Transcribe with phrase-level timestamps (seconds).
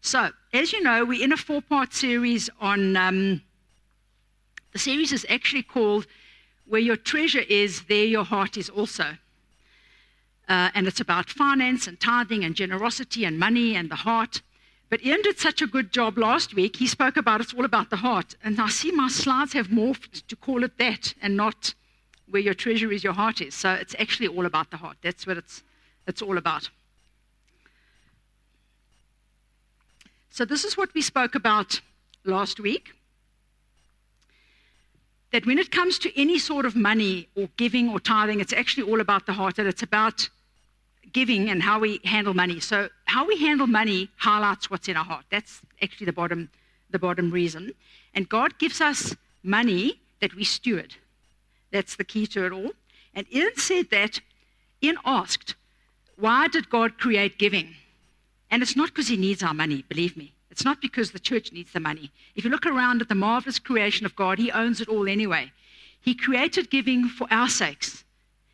[0.00, 2.96] So, as you know, we're in a four part series on.
[2.96, 3.42] Um,
[4.72, 6.06] the series is actually called
[6.66, 9.16] Where Your Treasure Is, There Your Heart Is Also.
[10.48, 14.42] Uh, and it's about finance and tithing and generosity and money and the heart.
[14.88, 16.76] But Ian did such a good job last week.
[16.76, 18.36] He spoke about it's all about the heart.
[18.42, 21.74] And I see my slides have morphed to call it that and not
[22.28, 23.54] where your treasure is, your heart is.
[23.54, 24.96] So it's actually all about the heart.
[25.02, 25.62] That's what it's,
[26.06, 26.70] it's all about.
[30.30, 31.80] So, this is what we spoke about
[32.24, 32.92] last week.
[35.32, 38.90] That when it comes to any sort of money or giving or tithing, it's actually
[38.90, 40.28] all about the heart, that it's about
[41.12, 42.60] giving and how we handle money.
[42.60, 45.24] So, how we handle money highlights what's in our heart.
[45.30, 46.48] That's actually the bottom,
[46.90, 47.72] the bottom reason.
[48.14, 50.94] And God gives us money that we steward.
[51.72, 52.70] That's the key to it all.
[53.14, 54.20] And Ian said that,
[54.82, 55.54] Ian asked,
[56.16, 57.74] why did God create giving?
[58.50, 60.32] And it's not because he needs our money, believe me.
[60.50, 62.10] It's not because the church needs the money.
[62.34, 65.52] If you look around at the marvelous creation of God, he owns it all anyway.
[66.00, 68.04] He created giving for our sakes.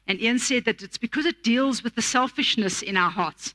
[0.06, 3.54] And Ian said that it's because it deals with the selfishness in our hearts.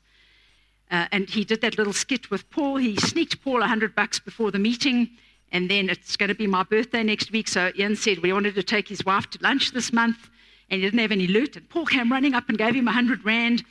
[0.90, 2.78] Uh, and he did that little skit with Paul.
[2.78, 5.10] He sneaked Paul hundred bucks before the meeting,
[5.52, 7.48] and then it's going to be my birthday next week.
[7.48, 10.30] So Ian said we wanted to take his wife to lunch this month,
[10.70, 11.56] and he didn't have any loot.
[11.56, 13.64] And Paul came running up and gave him hundred rand.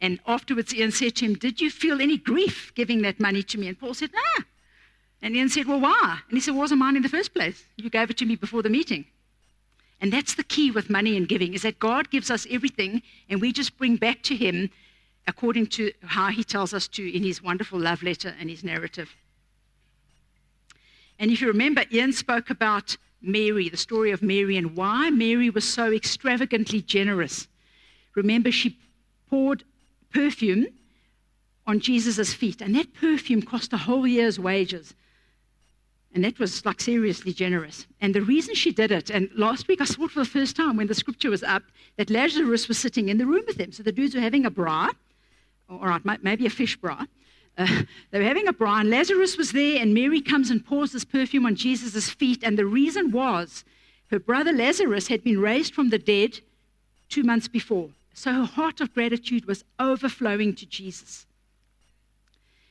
[0.00, 3.58] And afterwards, Ian said to him, Did you feel any grief giving that money to
[3.58, 3.68] me?
[3.68, 4.44] And Paul said, Nah.
[5.22, 6.18] And Ian said, Well, why?
[6.28, 7.64] And he said, it wasn't mine in the first place.
[7.76, 9.06] You gave it to me before the meeting.
[10.00, 13.40] And that's the key with money and giving, is that God gives us everything, and
[13.40, 14.70] we just bring back to Him
[15.26, 19.14] according to how He tells us to in His wonderful love letter and His narrative.
[21.18, 25.48] And if you remember, Ian spoke about Mary, the story of Mary, and why Mary
[25.48, 27.48] was so extravagantly generous.
[28.14, 28.78] Remember, she
[29.30, 29.64] poured
[30.12, 30.66] perfume
[31.66, 34.94] on Jesus' feet, and that perfume cost a whole year's wages.
[36.14, 37.86] And that was like seriously generous.
[38.00, 40.56] And the reason she did it, and last week I saw it for the first
[40.56, 41.62] time when the scripture was up,
[41.96, 43.72] that Lazarus was sitting in the room with them.
[43.72, 44.90] So the dudes were having a braai,
[45.68, 47.06] all right, maybe a fish braai.
[47.58, 50.92] Uh, they were having a braai, and Lazarus was there, and Mary comes and pours
[50.92, 52.42] this perfume on Jesus' feet.
[52.42, 53.64] And the reason was
[54.10, 56.40] her brother Lazarus had been raised from the dead
[57.08, 57.90] two months before.
[58.16, 61.26] So her heart of gratitude was overflowing to Jesus.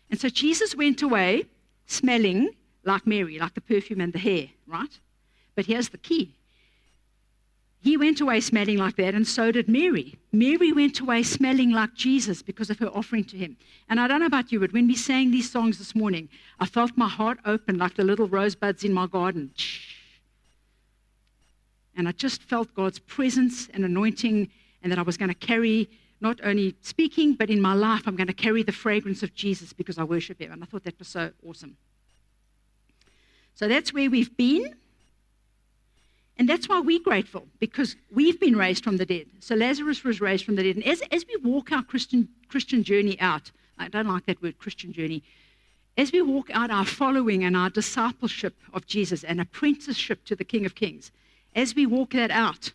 [0.09, 1.45] And so Jesus went away
[1.85, 2.49] smelling
[2.83, 4.99] like Mary, like the perfume and the hair, right?
[5.53, 6.33] But here's the key.
[7.79, 10.15] He went away smelling like that, and so did Mary.
[10.31, 13.55] Mary went away smelling like Jesus because of her offering to him.
[13.87, 16.27] And I don't know about you, but when we sang these songs this morning,
[16.59, 19.51] I felt my heart open like the little rosebuds in my garden.
[21.95, 24.49] And I just felt God's presence and anointing
[24.85, 25.89] and that I was going to carry
[26.21, 29.73] not only speaking, but in my life, I'm going to carry the fragrance of Jesus
[29.73, 30.51] because I worship Him.
[30.51, 31.75] And I thought that was so awesome.
[33.55, 34.75] So that's where we've been.
[36.37, 39.25] And that's why we're grateful, because we've been raised from the dead.
[39.39, 40.75] So Lazarus was raised from the dead.
[40.75, 44.59] And as, as we walk our Christian, Christian journey out, I don't like that word,
[44.59, 45.23] Christian journey,
[45.97, 50.43] as we walk out our following and our discipleship of Jesus and apprenticeship to the
[50.43, 51.11] King of Kings,
[51.55, 52.71] as we walk that out,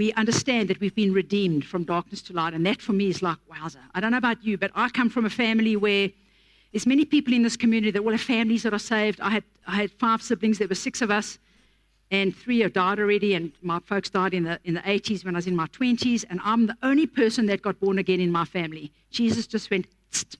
[0.00, 2.54] we understand that we've been redeemed from darkness to light.
[2.54, 3.76] And that for me is like, wowza.
[3.94, 6.08] I don't know about you, but I come from a family where
[6.72, 9.20] there's many people in this community that all have families that are saved.
[9.20, 11.38] I had, I had five siblings, there were six of us,
[12.10, 15.34] and three have died already, and my folks died in the, in the 80s when
[15.34, 18.32] I was in my 20s, and I'm the only person that got born again in
[18.32, 18.90] my family.
[19.10, 20.38] Jesus just went, Tst.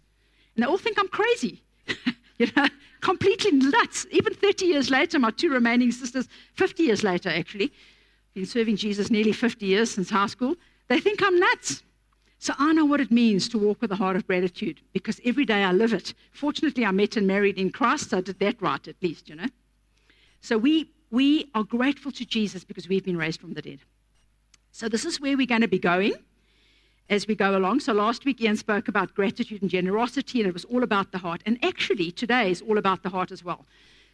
[0.57, 1.63] and they all think I'm crazy.
[2.39, 2.67] you know,
[3.03, 4.07] completely nuts.
[4.11, 7.71] Even 30 years later, my two remaining sisters, 50 years later actually,
[8.35, 10.57] been serving Jesus nearly 50 years since high school,
[10.89, 11.83] they think I'm nuts.
[12.39, 15.45] So I know what it means to walk with a heart of gratitude because every
[15.45, 16.15] day I live it.
[16.33, 19.35] Fortunately, I met and married in Christ, so I did that right at least, you
[19.35, 19.49] know.
[20.41, 23.81] So we, we are grateful to Jesus because we've been raised from the dead.
[24.73, 26.15] So this is where we're going to be going
[27.11, 27.81] as we go along.
[27.81, 31.19] So last week, Ian spoke about gratitude and generosity, and it was all about the
[31.19, 31.43] heart.
[31.45, 33.67] And actually, today is all about the heart as well.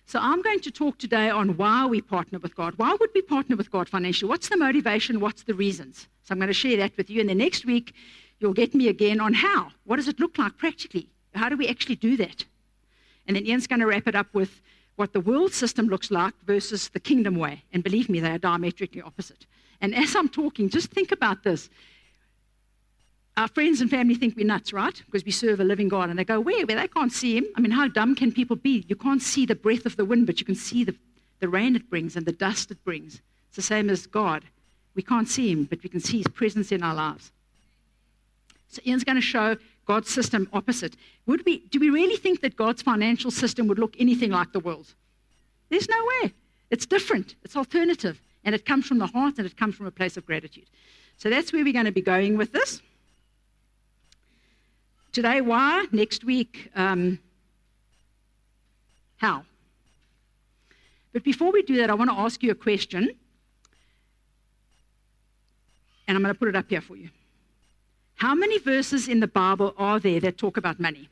[0.09, 2.75] So I'm going to talk today on why we partner with God.
[2.77, 4.29] Why would we partner with God financially?
[4.29, 5.19] What's the motivation?
[5.19, 6.07] What's the reasons?
[6.23, 7.21] So I'm going to share that with you.
[7.21, 7.93] And then next week,
[8.39, 9.73] you'll get me again on how.
[9.85, 11.09] What does it look like practically?
[11.35, 12.45] How do we actually do that?
[13.27, 14.61] And then Ian's going to wrap it up with
[14.95, 17.65] what the world system looks like versus the kingdom way.
[17.73, 19.45] And believe me, they are diametrically opposite.
[19.81, 21.69] And as I'm talking, just think about this
[23.37, 25.03] our friends and family think we're nuts, right?
[25.05, 26.09] Because we serve a living God.
[26.09, 26.65] And they go, where?
[26.65, 27.47] Where they can't see him.
[27.57, 28.85] I mean, how dumb can people be?
[28.89, 30.95] You can't see the breath of the wind, but you can see the,
[31.41, 33.21] the rain it brings and the dust it brings.
[33.49, 34.45] It's the same as God.
[34.95, 37.31] We can't see him, but we can see his presence in our lives.
[38.69, 40.97] So Ian's going to show God's system opposite.
[41.27, 44.61] Would we, do we really think that God's financial system would look anything like the
[44.61, 44.95] world?
[45.69, 46.33] There's no way.
[46.71, 49.91] It's different, it's alternative, and it comes from the heart and it comes from a
[49.91, 50.67] place of gratitude.
[51.19, 52.83] So that's where we're going to be going with this.
[55.17, 55.87] Today, why?
[55.93, 57.19] Next week, um,
[59.17, 59.45] how?
[61.15, 63.09] But before we do that, I want to ask you a question.
[66.07, 67.09] And I'm going to put it up here for you.
[68.17, 71.09] How many verses in the Bible are there that talk about money?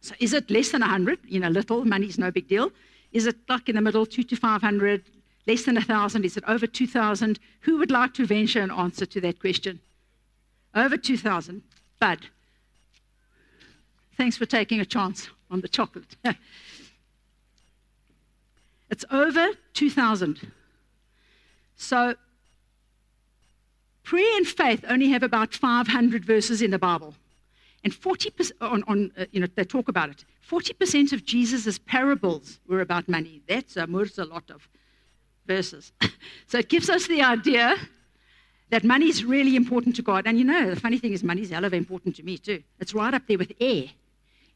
[0.00, 1.20] So is it less than 100?
[1.28, 2.72] You know, little, money's no big deal.
[3.12, 5.04] Is it like in the middle, 2 to 500?
[5.46, 6.24] Less than 1,000?
[6.24, 7.38] Is it over 2,000?
[7.60, 9.78] Who would like to venture an answer to that question?
[10.74, 11.62] Over 2,000.
[12.00, 12.26] Bud.
[14.16, 16.16] Thanks for taking a chance on the chocolate.
[18.90, 20.52] it's over 2,000.
[21.76, 22.14] So
[24.02, 27.14] prayer and faith only have about 500 verses in the Bible.
[27.84, 30.24] And 40% on, on uh, you know, they talk about it.
[30.48, 33.42] 40% of Jesus' parables were about money.
[33.48, 34.68] That's a, a lot of
[35.46, 35.92] verses.
[36.46, 37.76] so it gives us the idea
[38.70, 40.26] that money is really important to God.
[40.26, 42.62] And you know, the funny thing is, money is hell of important to me too.
[42.80, 43.84] It's right up there with air.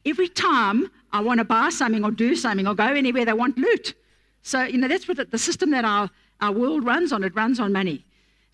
[0.07, 3.57] Every time I want to buy something or do something or go anywhere, they want
[3.57, 3.93] loot.
[4.41, 6.09] So, you know, that's what the system that our,
[6.39, 7.25] our world runs on.
[7.25, 8.05] It runs on money.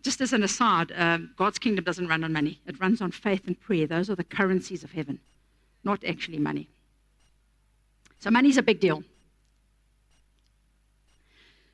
[0.02, 3.44] Just as an aside, um, God's kingdom doesn't run on money, it runs on faith
[3.46, 3.86] and prayer.
[3.86, 5.20] Those are the currencies of heaven,
[5.84, 6.68] not actually money.
[8.20, 9.04] So, money's a big deal.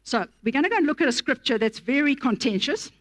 [0.03, 2.91] So, we're going to go and look at a scripture that's very contentious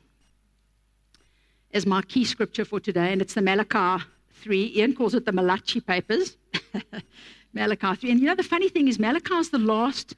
[1.75, 4.05] as my key scripture for today, and it's the Malachi
[4.43, 4.73] 3.
[4.77, 6.37] Ian calls it the Malachi Papers.
[7.53, 8.11] Malachi 3.
[8.11, 10.17] And you know, the funny thing is, Malachi is the last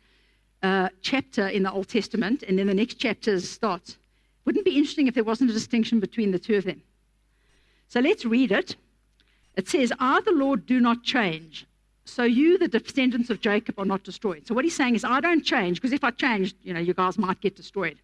[0.62, 3.98] uh, chapter in the Old Testament, and then the next chapter starts.
[4.44, 6.82] Wouldn't it be interesting if there wasn't a distinction between the two of them?
[7.88, 8.76] So let's read it.
[9.56, 11.66] It says, I, the Lord, do not change.
[12.04, 14.46] So you, the descendants of Jacob, are not destroyed.
[14.46, 16.94] So what he's saying is, I don't change, because if I changed, you know, you
[16.94, 17.98] guys might get destroyed.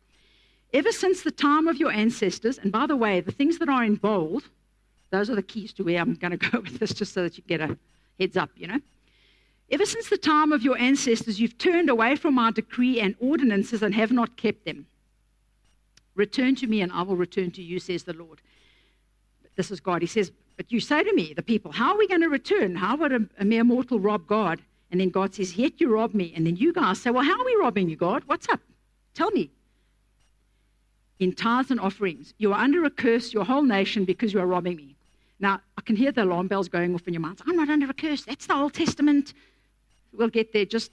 [0.72, 3.84] Ever since the time of your ancestors, and by the way, the things that are
[3.84, 4.44] in bold,
[5.10, 7.36] those are the keys to where I'm going to go with this, just so that
[7.36, 7.76] you get a
[8.18, 8.80] heads up, you know.
[9.70, 13.82] Ever since the time of your ancestors, you've turned away from our decree and ordinances
[13.82, 14.86] and have not kept them.
[16.14, 18.40] Return to me, and I will return to you, says the Lord.
[19.56, 20.02] This is God.
[20.02, 22.76] He says, But you say to me, the people, How are we going to return?
[22.76, 24.60] How would a, a mere mortal rob God?
[24.90, 26.32] And then God says, Yet you rob me.
[26.36, 28.22] And then you guys say, Well, how are we robbing you, God?
[28.26, 28.60] What's up?
[29.14, 29.50] Tell me.
[31.18, 34.46] In tithes and offerings, you are under a curse, your whole nation, because you are
[34.46, 34.95] robbing me.
[35.38, 37.42] Now, I can hear the alarm bells going off in your minds.
[37.46, 38.24] I'm not under a curse.
[38.24, 39.34] That's the Old Testament.
[40.12, 40.64] We'll get there.
[40.64, 40.90] Just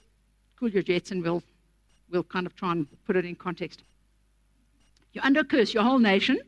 [0.58, 1.42] cool your jets and we'll,
[2.10, 3.82] we'll kind of try and put it in context.
[5.12, 6.38] You're under a curse, your whole nation,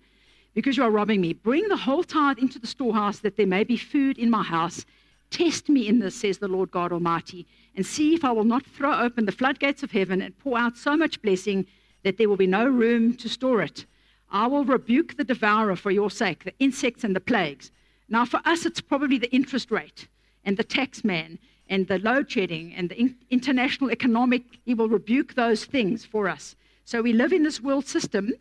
[0.55, 1.33] because you are robbing me.
[1.33, 4.85] Bring the whole tithe into the storehouse that there may be food in my house.
[5.31, 8.65] Test me in this, says the Lord God Almighty, and see if I will not
[8.67, 11.67] throw open the floodgates of heaven and pour out so much blessing
[12.03, 13.87] that there will be no room to store it.
[14.31, 17.71] I will rebuke the devourer for your sake, the insects and the plagues.
[18.09, 20.09] Now, for us, it's probably the interest rate
[20.45, 21.39] and the tax man
[21.69, 26.29] and the load shedding and the in- international economic, he will rebuke those things for
[26.29, 26.55] us.
[26.85, 28.33] So we live in this world system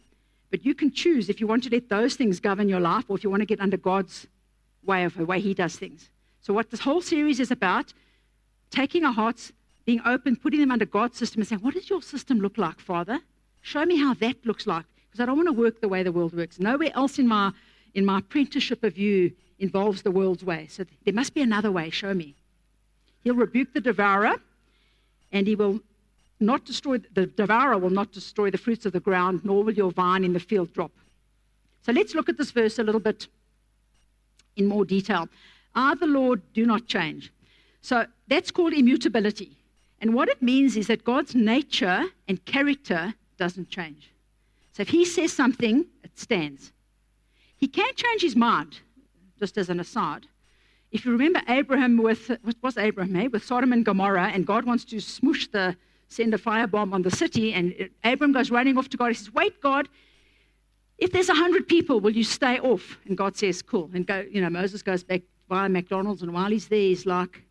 [0.55, 3.17] but you can choose if you want to let those things govern your life or
[3.17, 4.27] if you want to get under God's
[4.85, 6.09] way of the way He does things.
[6.39, 7.93] So, what this whole series is about,
[8.69, 9.51] taking our hearts,
[9.83, 12.79] being open, putting them under God's system and saying, What does your system look like,
[12.79, 13.19] Father?
[13.63, 14.85] Show me how that looks like.
[15.09, 16.57] Because I don't want to work the way the world works.
[16.57, 17.51] Nowhere else in my,
[17.93, 20.67] in my apprenticeship of you involves the world's way.
[20.67, 21.89] So, there must be another way.
[21.89, 22.35] Show me.
[23.23, 24.35] He'll rebuke the devourer
[25.31, 25.79] and he will
[26.39, 29.91] not destroy, the devourer will not destroy the fruits of the ground, nor will your
[29.91, 30.91] vine in the field drop.
[31.81, 33.27] So let's look at this verse a little bit
[34.55, 35.29] in more detail.
[35.75, 37.31] I, the Lord, do not change.
[37.81, 39.57] So that's called immutability.
[40.01, 44.11] And what it means is that God's nature and character doesn't change.
[44.73, 46.71] So if he says something, it stands.
[47.57, 48.79] He can't change his mind,
[49.39, 50.27] just as an aside.
[50.91, 53.27] If you remember Abraham with, what was Abraham, eh?
[53.27, 55.75] with Sodom and Gomorrah, and God wants to smoosh the,
[56.07, 57.53] send a firebomb on the city.
[57.53, 59.07] And Abraham goes running off to God.
[59.09, 59.89] He says, Wait, God,
[60.97, 62.97] if there's a hundred people, will you stay off?
[63.05, 63.89] And God says, Cool.
[63.93, 67.41] And go, you know, Moses goes back via McDonald's, and while he's there, he's like,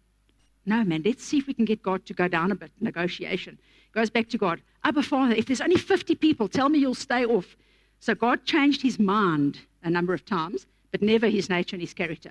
[0.65, 3.59] No, man, let's see if we can get God to go down a bit, negotiation.
[3.93, 7.25] Goes back to God, Abba Father, if there's only 50 people, tell me you'll stay
[7.25, 7.57] off.
[8.01, 11.93] So God changed his mind a number of times, but never his nature and his
[11.93, 12.31] character.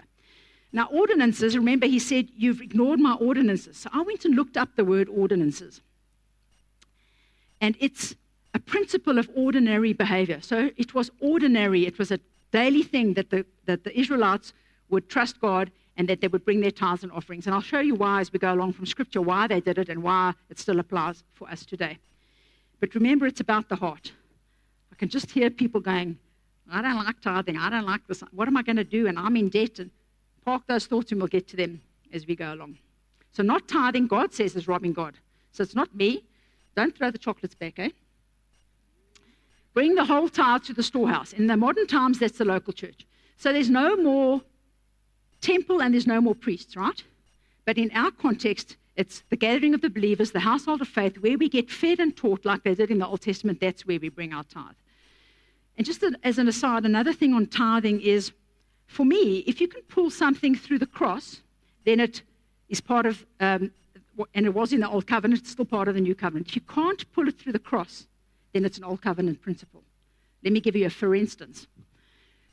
[0.72, 3.75] Now, ordinances, remember, he said, You've ignored my ordinances.
[3.75, 5.82] So I went and looked up the word ordinances.
[7.60, 8.15] And it's
[8.53, 10.39] a principle of ordinary behavior.
[10.39, 12.22] So it was ordinary, it was a
[12.53, 14.53] daily thing that the, that the Israelites
[14.89, 17.48] would trust God and that they would bring their tithes and offerings.
[17.48, 19.89] And I'll show you why as we go along from Scripture why they did it
[19.89, 21.98] and why it still applies for us today.
[22.79, 24.13] But remember, it's about the heart.
[24.89, 26.17] I can just hear people going,
[26.74, 27.58] I don't like tithing.
[27.58, 28.24] I don't like this.
[28.32, 29.08] What am I going to do?
[29.08, 29.80] And I'm in debt.
[29.80, 29.92] And
[30.44, 32.77] park those thoughts and we'll get to them as we go along.
[33.32, 35.15] So, not tithing, God says, is robbing God.
[35.51, 36.24] So, it's not me.
[36.75, 37.89] Don't throw the chocolates back, eh?
[39.74, 41.34] Bring the whole tithe to the storehouse.
[41.34, 43.06] In the modern times, that's the local church.
[43.38, 44.42] So, there's no more
[45.42, 47.03] temple and there's no more priests, right?
[47.65, 51.38] But in our context, it's the gathering of the believers, the household of faith, where
[51.38, 53.60] we get fed and taught like they did in the Old Testament.
[53.60, 54.75] That's where we bring our tithe.
[55.77, 58.32] And just as an aside, another thing on tithing is
[58.88, 61.42] for me, if you can pull something through the cross,
[61.86, 62.22] then it
[62.70, 63.72] is part of, um,
[64.36, 66.48] and it was in the Old Covenant, it's still part of the New Covenant.
[66.50, 68.08] If you can't pull it through the cross,
[68.53, 69.84] then it's an Old Covenant principle.
[70.44, 71.68] Let me give you a for instance.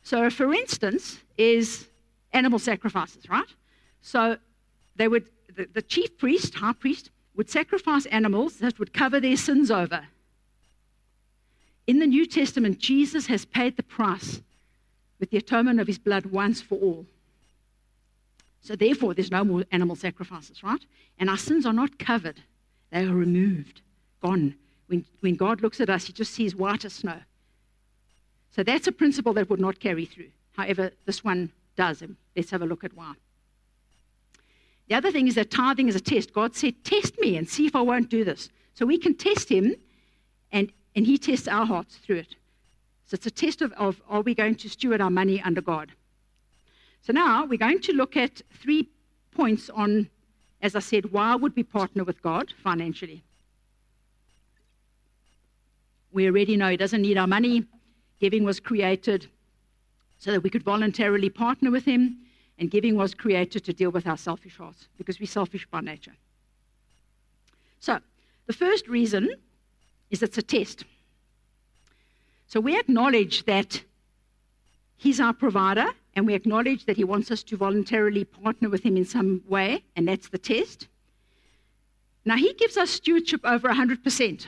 [0.02, 1.88] So, a for instance is
[2.32, 3.48] animal sacrifices, right?
[4.00, 4.38] So,
[4.96, 9.36] they would, the, the chief priest, high priest, would sacrifice animals that would cover their
[9.36, 10.06] sins over.
[11.86, 14.40] In the New Testament, Jesus has paid the price
[15.18, 17.06] with the atonement of his blood once for all.
[18.62, 20.84] So, therefore, there's no more animal sacrifices, right?
[21.18, 22.42] And our sins are not covered,
[22.90, 23.80] they are removed,
[24.22, 24.54] gone.
[24.86, 27.20] When, when God looks at us, he just sees white as snow.
[28.50, 30.30] So, that's a principle that would not carry through.
[30.56, 32.02] However, this one does.
[32.02, 33.14] And let's have a look at why.
[34.88, 36.32] The other thing is that tithing is a test.
[36.32, 38.50] God said, Test me and see if I won't do this.
[38.74, 39.74] So we can test him,
[40.52, 42.36] and and He tests our hearts through it.
[43.06, 45.92] So it's a test of, of are we going to steward our money under God?
[47.02, 48.88] So now we're going to look at three
[49.32, 50.08] points on,
[50.62, 53.22] as I said, why would we partner with God financially?
[56.12, 57.64] We already know He doesn't need our money.
[58.20, 59.26] Giving was created
[60.18, 62.18] so that we could voluntarily partner with Him,
[62.58, 66.14] and giving was created to deal with our selfish hearts because we're selfish by nature.
[67.80, 67.98] So,
[68.46, 69.30] the first reason
[70.10, 70.84] is it's a test.
[72.46, 73.82] So we acknowledge that
[74.96, 78.96] He's our provider, and we acknowledge that He wants us to voluntarily partner with Him
[78.96, 80.88] in some way, and that's the test.
[82.24, 84.46] Now, He gives us stewardship over 100%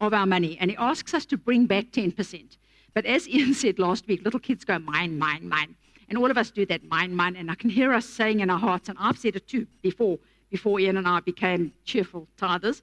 [0.00, 2.56] of our money, and He asks us to bring back 10%.
[2.94, 5.74] But as Ian said last week, little kids go, mine, mine, mine.
[6.08, 7.36] And all of us do that, mine, mine.
[7.36, 10.18] And I can hear us saying in our hearts, and I've said it too before,
[10.50, 12.80] before Ian and I became cheerful tithers.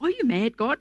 [0.00, 0.78] Are you mad, God?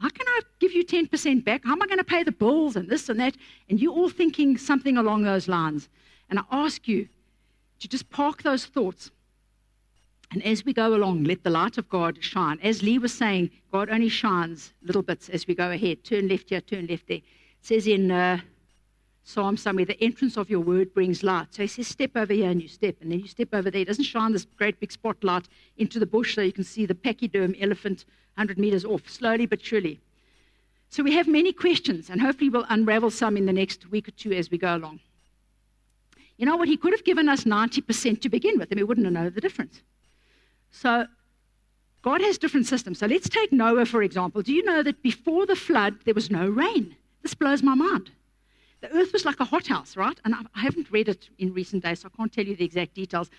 [0.00, 1.62] How can I give you 10% back?
[1.64, 3.36] How am I going to pay the bills and this and that?
[3.68, 5.88] And you're all thinking something along those lines.
[6.30, 7.08] And I ask you
[7.80, 9.10] to just park those thoughts.
[10.32, 12.58] And as we go along, let the light of God shine.
[12.62, 16.04] As Lee was saying, God only shines little bits as we go ahead.
[16.04, 17.18] Turn left here, turn left there.
[17.18, 17.24] It
[17.60, 18.40] says in uh,
[19.22, 21.48] Psalm somewhere, the entrance of your word brings light.
[21.50, 23.82] So he says, step over here and you step, and then you step over there.
[23.82, 25.46] It doesn't shine this great big spotlight
[25.76, 29.62] into the bush so you can see the pachyderm elephant 100 meters off, slowly but
[29.62, 30.00] surely.
[30.88, 34.12] So we have many questions, and hopefully we'll unravel some in the next week or
[34.12, 35.00] two as we go along.
[36.36, 36.68] You know what?
[36.68, 39.40] He could have given us 90% to begin with, and we wouldn't have known the
[39.40, 39.82] difference.
[40.72, 41.06] So
[42.02, 42.98] God has different systems.
[42.98, 44.42] So let's take Noah, for example.
[44.42, 46.96] Do you know that before the flood, there was no rain?
[47.22, 48.10] This blows my mind.
[48.80, 50.18] The earth was like a hothouse, right?
[50.24, 52.94] And I haven't read it in recent days, so I can't tell you the exact
[52.94, 53.30] details.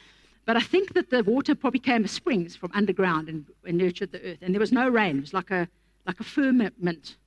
[0.45, 4.12] But I think that the water probably came as springs from underground and, and nurtured
[4.12, 4.39] the earth.
[4.41, 5.17] And there was no rain.
[5.17, 5.67] It was like a,
[6.05, 7.17] like a firmament.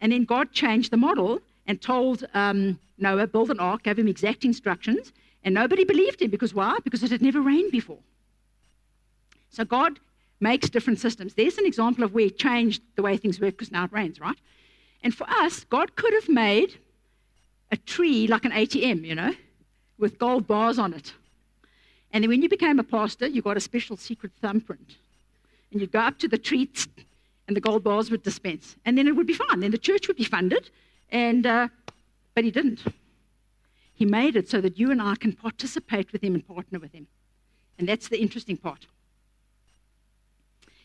[0.00, 4.08] And then God changed the model and told um, Noah, build an ark, gave him
[4.08, 5.12] exact instructions.
[5.44, 6.78] And nobody believed him because why?
[6.84, 7.98] Because it had never rained before.
[9.50, 9.98] So God
[10.40, 11.34] makes different systems.
[11.34, 14.20] There's an example of where he changed the way things work because now it rains,
[14.20, 14.36] right?
[15.02, 16.78] And for us, God could have made
[17.72, 19.34] a tree like an ATM, you know,
[19.98, 21.14] with gold bars on it.
[22.12, 24.96] And then when you became a pastor, you got a special secret thumbprint.
[25.72, 26.86] And you'd go up to the treats,
[27.48, 28.76] and the gold bars would dispense.
[28.84, 29.60] And then it would be fine.
[29.60, 30.70] Then the church would be funded.
[31.10, 31.68] And, uh,
[32.34, 32.82] but he didn't.
[33.94, 36.92] He made it so that you and I can participate with him and partner with
[36.92, 37.06] him.
[37.78, 38.86] And that's the interesting part.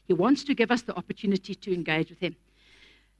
[0.05, 2.37] He wants to give us the opportunity to engage with him.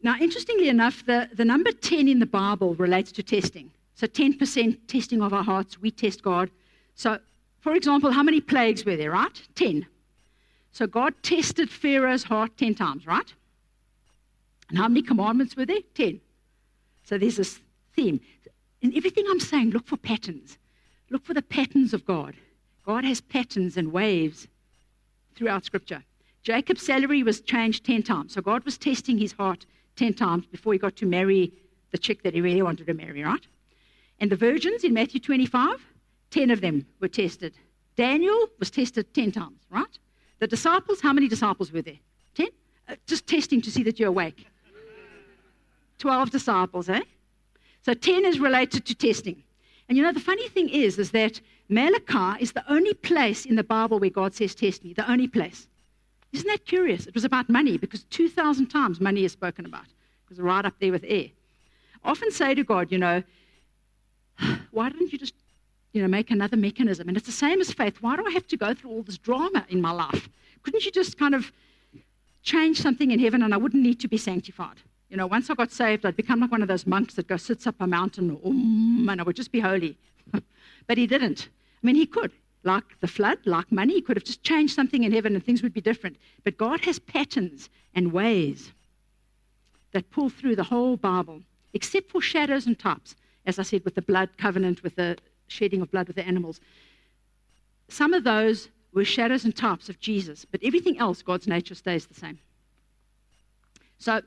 [0.04, 3.72] Now, interestingly enough, the, the number 10 in the Bible relates to testing.
[3.96, 6.52] So 10% testing of our hearts, we test God.
[6.96, 7.20] So
[7.68, 9.42] for example, how many plagues were there, right?
[9.56, 9.86] Ten.
[10.72, 13.34] So God tested Pharaoh's heart ten times, right?
[14.70, 15.82] And how many commandments were there?
[15.94, 16.22] Ten.
[17.04, 17.60] So there's this
[17.94, 18.22] theme.
[18.82, 20.58] In everything I'm saying, look for patterns.
[21.10, 22.36] Look for the patterns of God.
[22.86, 24.48] God has patterns and waves
[25.36, 26.06] throughout Scripture.
[26.44, 28.34] Jacob's salary was changed 10 times.
[28.34, 29.66] So God was testing his heart
[29.98, 31.52] 10 times before he got to marry
[31.92, 33.46] the chick that he really wanted to marry, right?
[34.20, 35.86] And the virgins in Matthew 25,
[36.32, 37.54] 10 of them were tested.
[37.96, 40.00] Daniel was tested 10 times, right?
[40.40, 42.00] The disciples, how many disciples were there?
[42.36, 42.48] 10?
[42.88, 44.46] Uh, just testing to see that you're awake.
[45.98, 47.02] 12 disciples, eh?
[47.82, 49.44] So 10 is related to testing.
[49.90, 53.56] And you know, the funny thing is, is that Malachi is the only place in
[53.56, 55.68] the Bible where God says, Test me, the only place.
[56.34, 57.08] Isn't that curious?
[57.08, 59.86] It was about money because 2,000 times money is spoken about.
[59.86, 61.28] It was right up there with air.
[62.04, 63.24] I often say to God, you know,
[64.72, 65.34] why didn't you just,
[65.94, 67.08] you know, make another mechanism?
[67.08, 67.98] And it's the same as faith.
[68.02, 70.30] Why do I have to go through all this drama in my life?
[70.64, 71.52] Couldn't you just kind of
[72.44, 74.78] change something in heaven and I wouldn't need to be sanctified?
[75.10, 77.38] You know, once I got saved, I'd become like one of those monks that go
[77.38, 79.98] sits up a mountain, um, and I would just be holy.
[80.88, 81.48] but he didn't.
[81.82, 82.34] I mean, he could.
[82.64, 85.62] Like the flood, like money, he could have just changed something in heaven and things
[85.64, 86.18] would be different.
[86.44, 88.72] But God has patterns and ways
[89.92, 91.42] that pull through the whole Bible,
[91.74, 95.82] except for shadows and types, as I said, with the blood covenant, with the shedding
[95.82, 96.60] of blood with the animals.
[97.88, 102.06] Some of those were shadows and types of Jesus, but everything else, God's nature stays
[102.06, 102.40] the same.
[103.98, 104.22] So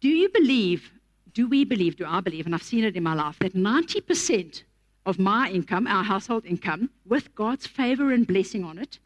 [0.00, 0.90] do you believe,
[1.32, 4.62] do we believe, do I believe, and I've seen it in my life, that 90%
[5.06, 8.98] of my income, our household income, with God's favor and blessing on it,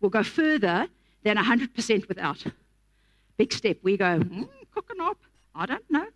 [0.00, 0.88] will go further
[1.22, 2.44] than 100% without?
[3.36, 3.78] Big step.
[3.82, 5.18] We go, mm, cooking up.
[5.54, 6.06] I don't know.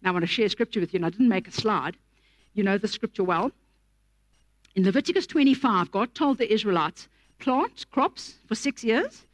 [0.00, 1.96] Now, I want to share scripture with you, and I didn't make a slide.
[2.54, 3.52] You know the scripture well.
[4.74, 7.08] In Leviticus 25, God told the Israelites,
[7.38, 9.26] plant crops for six years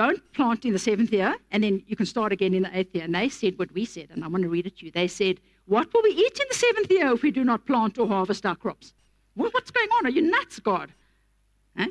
[0.00, 2.94] don't plant in the seventh year, and then you can start again in the eighth
[2.94, 3.04] year.
[3.04, 4.90] And they said what we said, and I want to read it to you.
[4.90, 7.98] They said, What will we eat in the seventh year if we do not plant
[7.98, 8.92] or harvest our crops?
[9.36, 10.06] Well, what's going on?
[10.06, 10.92] Are you nuts, God?
[11.76, 11.86] Huh?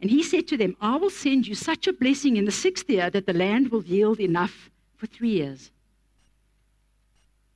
[0.00, 2.88] And he said to them, I will send you such a blessing in the sixth
[2.88, 5.70] year that the land will yield enough for three years.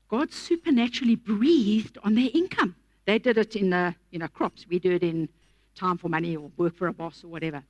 [0.08, 2.76] God supernaturally breathed on their income.
[3.06, 4.66] They did it in you know, crops.
[4.68, 5.28] We do it in
[5.74, 7.62] time for money or work for a boss or whatever.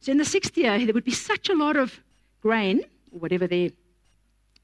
[0.00, 1.98] So in the sixth year, there would be such a lot of
[2.40, 3.70] grain, or whatever their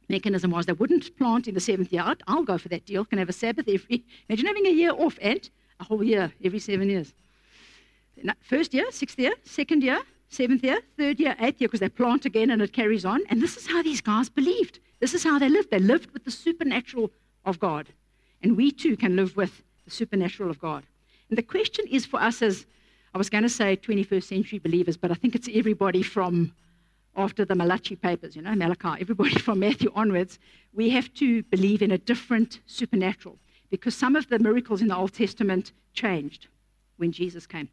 [0.09, 2.15] mechanism was, they wouldn't plant in the seventh year.
[2.27, 3.05] I'll, go for that deal.
[3.05, 4.05] Can have a Sabbath every.
[4.29, 5.49] Imagine having a year off and
[5.81, 7.15] a whole year every seven years.
[8.41, 12.25] First year, sixth year, second year, seventh year, third year, eighth year, because they plant
[12.25, 13.21] again and it carries on.
[13.29, 14.81] And this is how these guys believed.
[15.01, 15.71] This is how they lived.
[15.71, 17.11] They lived with the supernatural
[17.45, 17.89] of God.
[18.43, 20.85] And we too can live with the supernatural of God.
[21.29, 22.67] And the question is for us as
[23.15, 26.53] I was going to say 21st century believers, but I think it's everybody from
[27.17, 30.39] after the Malachi papers, you know, Malachi, everybody from Matthew onwards.
[30.73, 33.39] We have to believe in a different supernatural
[33.71, 36.49] because some of the miracles in the Old Testament changed
[36.97, 37.69] when Jesus came.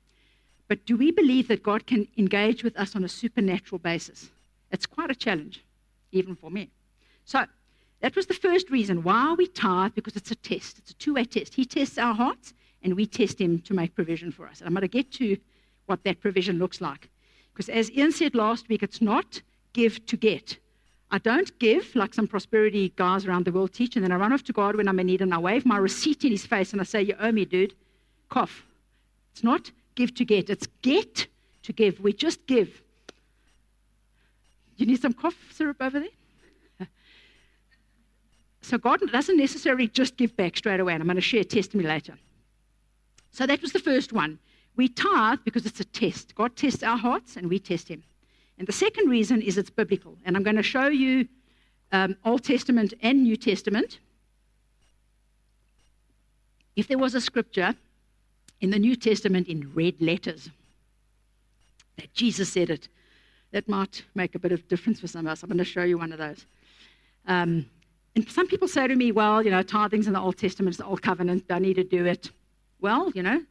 [0.68, 4.30] But do we believe that God can engage with us on a supernatural basis?
[4.72, 5.64] It's quite a challenge,
[6.12, 6.70] even for me.
[7.26, 7.46] So
[8.00, 10.80] that was the first reason why we tithe, because it's a test.
[10.80, 11.54] It's a two way test.
[11.54, 14.60] He tests our hearts, and we test Him to make provision for us.
[14.60, 15.38] And I'm going to get to
[15.86, 17.10] what that provision looks like.
[17.54, 19.42] Because as Ian said last week, it's not
[19.74, 20.58] give to get.
[21.12, 24.32] I don't give like some prosperity guys around the world teach, and then I run
[24.32, 26.72] off to God when I'm in need and I wave my receipt in his face
[26.72, 27.76] and I say, You owe me, dude.
[28.30, 28.64] Cough.
[29.34, 31.28] It's not give to get, it's get
[31.64, 32.00] to give.
[32.00, 32.82] We just give.
[34.78, 36.10] You need some cough syrup over there?
[38.64, 41.90] So God doesn't necessarily just give back straight away, and I'm going to share testimony
[41.90, 42.14] later.
[43.32, 44.38] So that was the first one.
[44.76, 46.36] We tithe because it's a test.
[46.36, 48.04] God tests our hearts and we test Him.
[48.58, 50.18] And the second reason is it's biblical.
[50.26, 51.28] And I'm going to show you
[51.92, 54.00] um, Old Testament and New Testament.
[56.76, 57.76] If there was a scripture
[58.62, 60.50] in the New Testament in red letters
[61.98, 62.88] that Jesus said it,
[63.52, 65.44] that might make a bit of difference for some of us.
[65.44, 66.46] I'm going to show you one of those.
[67.28, 67.66] Um,
[68.16, 70.78] and some people say to me, well, you know, tithing's in the Old Testament, it's
[70.78, 72.30] the Old Covenant, don't need to do it.
[72.80, 73.42] Well, you know,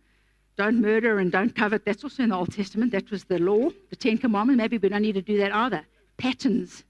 [0.61, 1.87] don't murder and don't covet.
[1.87, 2.92] That's also in the Old Testament.
[2.92, 4.59] That was the law, the Ten Commandments.
[4.59, 5.87] Maybe we don't need to do that either.
[6.18, 6.85] Patterns,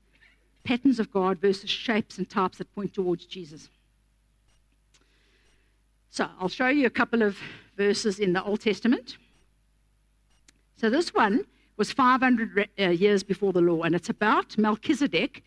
[0.64, 3.68] patterns of God versus shapes and types that point towards Jesus.
[6.10, 7.38] So I'll show you a couple of
[7.76, 9.18] verses in the Old Testament.
[10.76, 11.44] So this one
[11.76, 15.44] was 500 uh, years before the law, and it's about Melchizedek.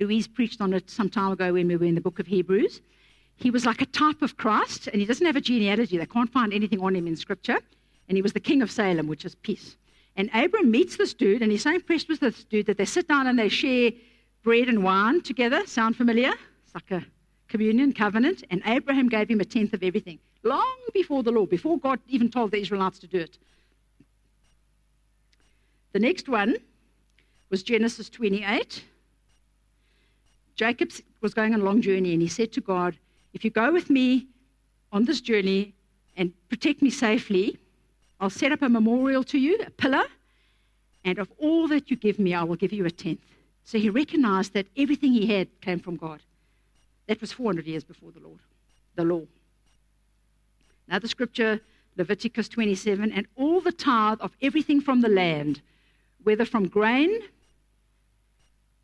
[0.00, 2.80] Louise preached on it some time ago when we were in the book of Hebrews.
[3.36, 5.98] He was like a type of Christ, and he doesn't have a genealogy.
[5.98, 7.58] They can't find anything on him in Scripture.
[8.08, 9.76] And he was the king of Salem, which is peace.
[10.16, 13.06] And Abram meets this dude, and he's so impressed with this dude that they sit
[13.08, 13.92] down and they share
[14.42, 15.66] bread and wine together.
[15.66, 16.32] Sound familiar?
[16.64, 17.04] It's like a
[17.48, 18.44] communion covenant.
[18.50, 22.30] And Abraham gave him a tenth of everything, long before the law, before God even
[22.30, 23.36] told the Israelites to do it.
[25.92, 26.56] The next one
[27.50, 28.84] was Genesis 28.
[30.54, 32.96] Jacob was going on a long journey, and he said to God,
[33.36, 34.28] if you go with me
[34.92, 35.74] on this journey
[36.16, 37.58] and protect me safely,
[38.18, 40.04] I'll set up a memorial to you, a pillar,
[41.04, 43.20] and of all that you give me, I will give you a tenth.
[43.62, 46.20] So he recognized that everything he had came from God.
[47.08, 48.38] That was 400 years before the Lord,
[48.94, 49.24] the law.
[50.88, 51.60] Another scripture,
[51.98, 55.60] Leviticus 27, and all the tithe of everything from the land,
[56.22, 57.20] whether from grain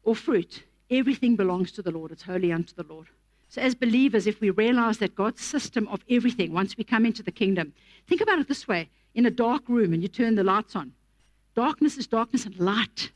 [0.03, 2.12] or fruit, everything belongs to the Lord.
[2.12, 3.07] It's holy unto the Lord.
[3.53, 7.23] So, as believers, if we realize that God's system of everything, once we come into
[7.23, 7.75] the kingdom,
[8.09, 10.95] think about it this way in a dark room and you turn the lights on,
[11.55, 13.11] darkness is darkness and light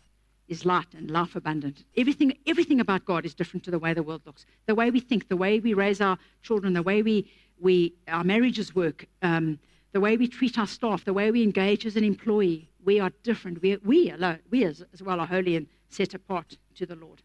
[0.46, 1.84] is light and life abundant.
[1.96, 4.44] Everything, everything about God is different to the way the world looks.
[4.66, 8.22] The way we think, the way we raise our children, the way we, we our
[8.22, 9.58] marriages work, um,
[9.92, 13.10] the way we treat our staff, the way we engage as an employee, we are
[13.22, 13.62] different.
[13.62, 17.22] We, we, alone, we as, as well are holy and set apart to the Lord.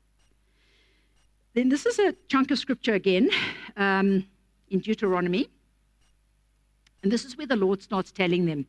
[1.54, 3.30] Then this is a chunk of scripture again
[3.78, 4.26] um,
[4.70, 5.50] in Deuteronomy.
[7.04, 8.66] And this is where the Lord starts telling them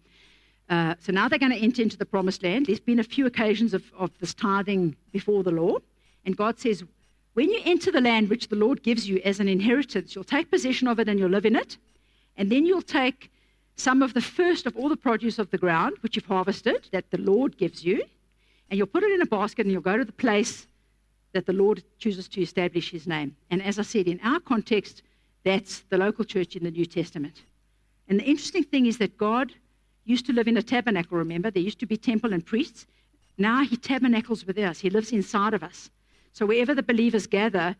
[0.72, 2.64] uh, so now they're going to enter into the promised land.
[2.64, 5.76] There's been a few occasions of, of this tithing before the law.
[6.24, 6.82] And God says,
[7.34, 10.50] when you enter the land which the Lord gives you as an inheritance, you'll take
[10.50, 11.76] possession of it and you'll live in it.
[12.38, 13.30] And then you'll take
[13.76, 17.10] some of the first of all the produce of the ground, which you've harvested, that
[17.10, 18.04] the Lord gives you,
[18.70, 20.66] and you'll put it in a basket and you'll go to the place
[21.32, 23.36] that the Lord chooses to establish his name.
[23.50, 25.02] And as I said, in our context,
[25.44, 27.42] that's the local church in the New Testament.
[28.08, 29.52] And the interesting thing is that God
[30.04, 31.50] used to live in a tabernacle, remember?
[31.50, 32.86] There used to be temple and priests.
[33.38, 35.90] Now he tabernacles with us, he lives inside of us.
[36.32, 37.76] So wherever the believers gather,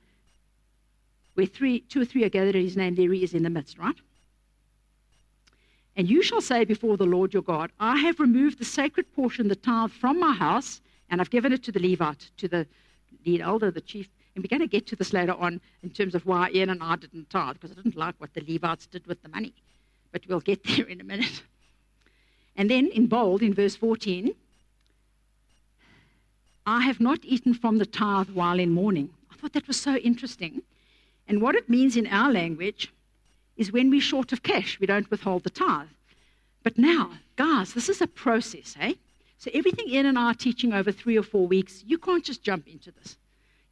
[1.35, 3.51] where three, two or three are gathered in his name, there he is in the
[3.51, 3.97] midst, right?
[5.97, 9.49] And you shall say before the Lord your God, I have removed the sacred portion,
[9.49, 12.67] the tithe, from my house, and I've given it to the Levite, to the
[13.25, 14.09] lead elder, the chief.
[14.35, 16.83] And we're going to get to this later on in terms of why Ian and
[16.83, 19.53] I didn't tithe, because I didn't like what the Levites did with the money.
[20.11, 21.43] But we'll get there in a minute.
[22.57, 24.35] And then in bold, in verse 14,
[26.67, 29.11] I have not eaten from the tithe while in mourning.
[29.31, 30.63] I thought that was so interesting.
[31.27, 32.93] And what it means in our language
[33.57, 35.89] is when we're short of cash, we don't withhold the tithe.
[36.63, 38.95] But now, guys, this is a process, eh?
[39.43, 42.45] So everything Ian and I are teaching over three or four weeks, you can't just
[42.45, 43.17] jump into this.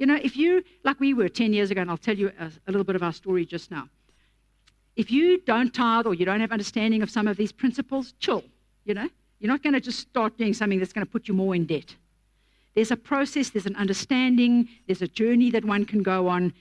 [0.00, 2.46] You know, if you, like we were 10 years ago, and I'll tell you a,
[2.66, 3.88] a little bit of our story just now.
[4.96, 8.42] If you don't tithe or you don't have understanding of some of these principles, chill.
[8.84, 11.34] You know, you're not going to just start doing something that's going to put you
[11.34, 11.94] more in debt.
[12.74, 16.52] There's a process, there's an understanding, there's a journey that one can go on.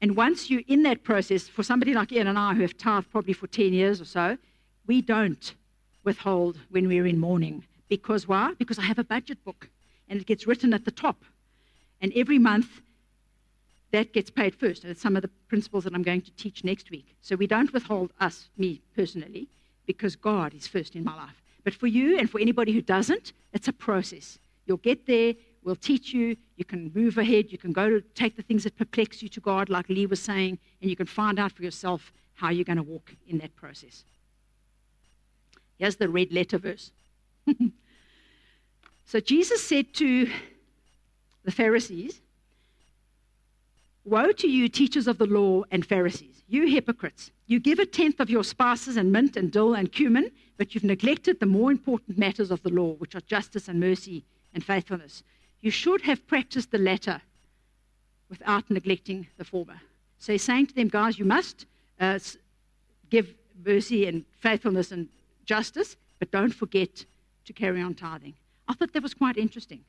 [0.00, 3.10] And once you're in that process, for somebody like Ian and I who have tithed
[3.10, 4.38] probably for 10 years or so,
[4.86, 5.52] we don't
[6.04, 7.64] withhold when we're in mourning.
[7.96, 8.54] Because why?
[8.58, 9.68] Because I have a budget book
[10.08, 11.24] and it gets written at the top.
[12.00, 12.68] And every month,
[13.92, 14.82] that gets paid first.
[14.82, 17.14] And it's some of the principles that I'm going to teach next week.
[17.22, 19.46] So we don't withhold us, me personally
[19.86, 21.40] because God is first in my life.
[21.62, 24.38] But for you and for anybody who doesn't, it's a process.
[24.66, 28.34] You'll get there, we'll teach you, you can move ahead, you can go to take
[28.36, 31.38] the things that perplex you to God, like Lee was saying, and you can find
[31.38, 34.02] out for yourself how you're going to walk in that process.
[35.78, 36.90] Here's the red letter verse.
[39.06, 40.30] so Jesus said to
[41.44, 42.20] the Pharisees,
[44.04, 47.30] Woe to you, teachers of the law and Pharisees, you hypocrites!
[47.46, 50.84] You give a tenth of your spices and mint and dill and cumin, but you've
[50.84, 55.22] neglected the more important matters of the law, which are justice and mercy and faithfulness.
[55.60, 57.20] You should have practiced the latter
[58.28, 59.80] without neglecting the former.
[60.18, 61.66] So he's saying to them, guys, you must
[62.00, 62.18] uh,
[63.10, 65.08] give mercy and faithfulness and
[65.44, 67.04] justice, but don't forget
[67.44, 68.34] to carry on tithing.
[68.68, 69.80] I thought that was quite interesting.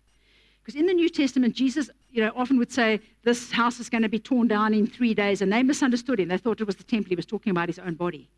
[0.61, 4.01] Because in the New Testament, Jesus you know, often would say, This house is going
[4.01, 5.41] to be torn down in three days.
[5.41, 6.29] And they misunderstood him.
[6.29, 7.09] They thought it was the temple.
[7.09, 8.29] He was talking about his own body.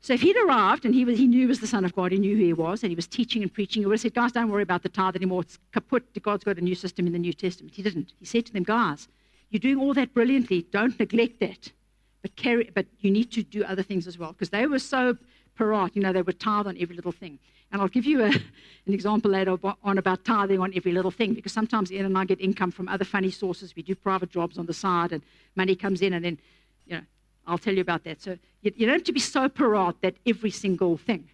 [0.00, 2.12] So if he'd arrived and he, was, he knew he was the Son of God,
[2.12, 4.14] he knew who he was, and he was teaching and preaching, he would have said,
[4.14, 5.42] Guys, don't worry about the tithe anymore.
[5.42, 6.04] It's kaput.
[6.22, 7.74] God's got a new system in the New Testament.
[7.74, 8.12] He didn't.
[8.18, 9.08] He said to them, Guys,
[9.50, 10.66] you're doing all that brilliantly.
[10.70, 11.72] Don't neglect that.
[12.20, 14.32] But, carry, but you need to do other things as well.
[14.32, 15.16] Because they were so
[15.58, 17.38] parat, you know, they were tithe on every little thing.
[17.70, 18.26] And I'll give you a,
[18.86, 22.24] an example later on about tithing on every little thing, because sometimes Ian and I
[22.24, 23.74] get income from other funny sources.
[23.76, 25.22] We do private jobs on the side, and
[25.56, 26.38] money comes in, and then,
[26.86, 27.02] you know,
[27.46, 28.20] I'll tell you about that.
[28.22, 31.28] So you, you don't have to be so parat that every single thing.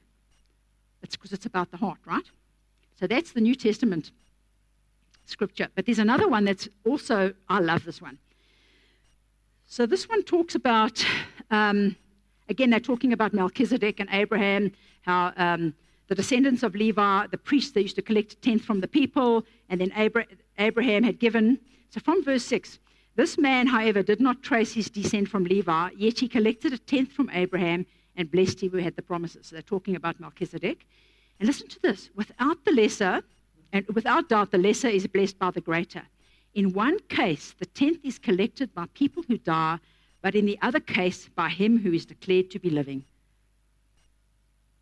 [1.02, 2.24] It's because it's about the heart, right?
[2.98, 4.10] So that's the New Testament
[5.26, 5.68] scripture.
[5.74, 8.18] But there's another one that's also, I love this one.
[9.66, 11.04] So this one talks about
[11.50, 11.96] um,
[12.48, 15.74] Again, they're talking about Melchizedek and Abraham, how um,
[16.08, 19.44] the descendants of Levi, the priests, they used to collect a tenth from the people,
[19.68, 19.92] and then
[20.58, 21.58] Abraham had given.
[21.90, 22.78] So from verse 6,
[23.16, 27.12] this man, however, did not trace his descent from Levi, yet he collected a tenth
[27.12, 27.86] from Abraham
[28.16, 29.46] and blessed him who had the promises.
[29.46, 30.86] So they're talking about Melchizedek.
[31.40, 33.22] And listen to this without the lesser,
[33.72, 36.02] and without doubt, the lesser is blessed by the greater.
[36.54, 39.78] In one case, the tenth is collected by people who die,
[40.22, 43.04] but in the other case, by him who is declared to be living.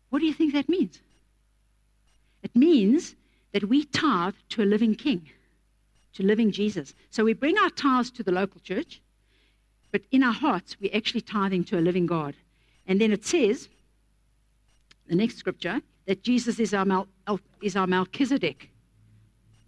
[0.09, 1.01] What do you think that means?
[2.43, 3.15] It means
[3.53, 5.29] that we tithe to a living king,
[6.13, 6.93] to living Jesus.
[7.09, 9.01] So we bring our tithes to the local church,
[9.91, 12.35] but in our hearts, we're actually tithing to a living God.
[12.85, 13.69] And then it says,
[15.07, 17.07] the next scripture, that Jesus is our, Mel,
[17.61, 18.69] is our Melchizedek.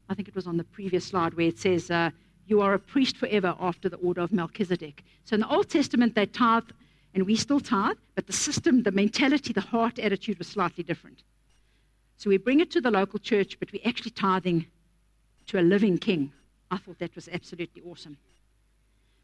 [0.10, 2.12] I think it was on the previous slide where it says, uh,
[2.46, 5.04] You are a priest forever after the order of Melchizedek.
[5.24, 6.64] So in the Old Testament, they tithe,
[7.14, 11.24] and we still tithe, but the system, the mentality, the heart attitude was slightly different.
[12.18, 14.66] So we bring it to the local church, but we're actually tithing
[15.48, 16.32] to a living king.
[16.72, 18.18] I thought that was absolutely awesome.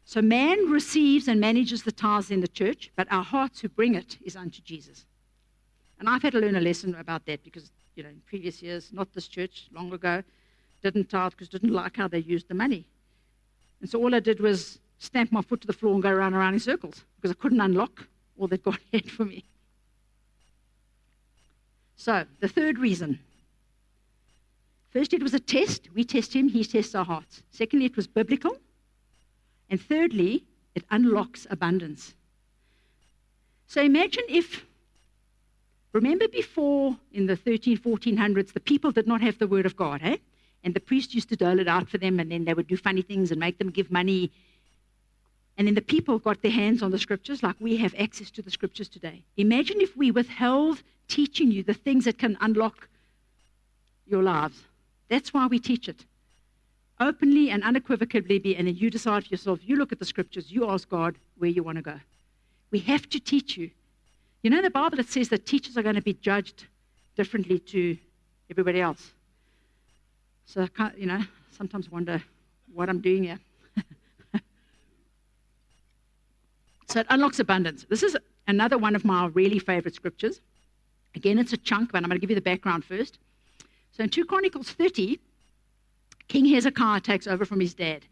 [0.04, 3.94] So man receives and manages the tithes in the church, but our hearts who bring
[3.94, 5.04] it is unto Jesus.
[5.98, 8.90] And I've had to learn a lesson about that because, you know, in previous years,
[8.92, 10.22] not this church, long ago,
[10.82, 12.84] didn't tithe because didn't like how they used the money.
[13.80, 16.34] And so all I did was stamp my foot to the floor and go around
[16.34, 18.06] and around in circles because I couldn't unlock
[18.38, 19.44] all that God had for me.
[21.96, 23.18] So, the third reason.
[24.90, 25.88] First, it was a test.
[25.94, 27.42] We test him, he tests our hearts.
[27.50, 28.58] Secondly, it was biblical.
[29.70, 32.14] And thirdly, it unlocks abundance.
[33.66, 34.66] So imagine if,
[35.92, 40.00] remember before in the 13, 1400s, the people did not have the word of God,
[40.02, 40.18] eh?
[40.62, 42.76] And the priest used to dole it out for them, and then they would do
[42.76, 44.30] funny things and make them give money.
[45.58, 48.42] And then the people got their hands on the scriptures like we have access to
[48.42, 49.22] the scriptures today.
[49.36, 52.88] Imagine if we withheld teaching you the things that can unlock
[54.06, 54.62] your lives.
[55.08, 56.04] That's why we teach it.
[57.00, 60.68] Openly and unequivocally and then you decide for yourself, you look at the scriptures, you
[60.70, 61.98] ask God where you want to go.
[62.70, 63.70] We have to teach you.
[64.42, 66.66] You know, the Bible it says that teachers are going to be judged
[67.16, 67.96] differently to
[68.50, 69.12] everybody else.
[70.46, 72.22] So I can't, you know, sometimes wonder
[72.74, 73.38] what I'm doing here.
[76.92, 77.86] So it unlocks abundance.
[77.88, 80.40] This is another one of my really favorite scriptures.
[81.14, 83.18] Again, it's a chunk, but I'm going to give you the background first.
[83.92, 85.18] So in 2 Chronicles 30,
[86.28, 88.04] King Hezekiah takes over from his dad.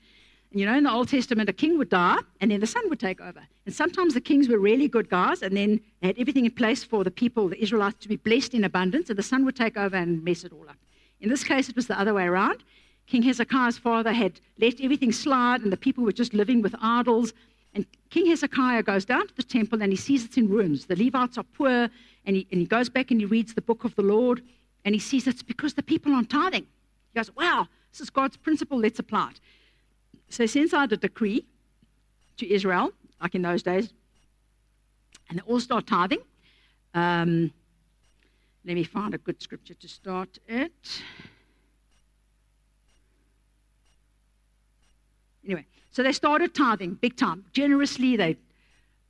[0.51, 2.89] And you know, in the Old Testament, a king would die and then the son
[2.89, 3.41] would take over.
[3.67, 6.83] And sometimes the kings were really good guys and then they had everything in place
[6.83, 9.77] for the people, the Israelites, to be blessed in abundance, and the son would take
[9.77, 10.77] over and mess it all up.
[11.21, 12.65] In this case, it was the other way around.
[13.07, 17.33] King Hezekiah's father had let everything slide, and the people were just living with idols.
[17.75, 20.87] And King Hezekiah goes down to the temple and he sees it's in ruins.
[20.87, 21.89] The Levites are poor,
[22.25, 24.43] and he, and he goes back and he reads the book of the Lord,
[24.85, 26.67] and he sees it's because the people aren't tithing.
[27.13, 29.41] He goes, Wow, this is God's principle, let's apply it.
[30.29, 31.45] So he sends out a decree
[32.39, 33.93] to Israel, like in those days,
[35.29, 36.21] and they all start tithing.
[36.95, 37.53] Um,
[38.65, 41.03] let me find a good scripture to start it.
[45.45, 48.17] Anyway, so they started tithing big time, generously.
[48.17, 48.37] They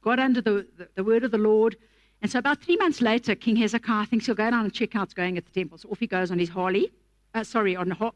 [0.03, 1.77] got under the, the, the, word of the Lord.
[2.23, 5.03] And so about three months later, King Hezekiah thinks he'll go down and check how
[5.03, 5.79] it's going at the temple.
[5.79, 6.91] So off he goes on his Harley,
[7.35, 8.13] uh, sorry, on ha-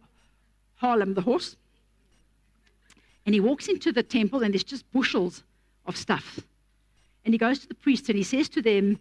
[0.77, 1.57] Harlem, the horse.
[3.27, 5.43] And he walks into the temple, and there's just bushels
[5.87, 6.41] of stuff.
[7.25, 9.01] And he goes to the priests and he says to them,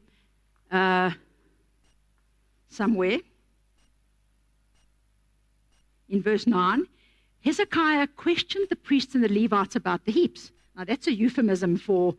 [0.71, 1.11] uh,
[2.69, 3.19] somewhere
[6.09, 6.87] in verse 9,
[7.43, 10.51] Hezekiah questioned the priests and the Levites about the heaps.
[10.75, 12.15] Now, that's a euphemism for,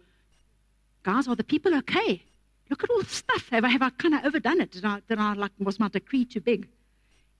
[1.03, 2.23] guys, are the people okay?
[2.71, 3.49] Look at all the stuff.
[3.51, 4.71] Have I, have I kind of overdone it?
[4.71, 6.69] Did I, did I, like, was my decree too big?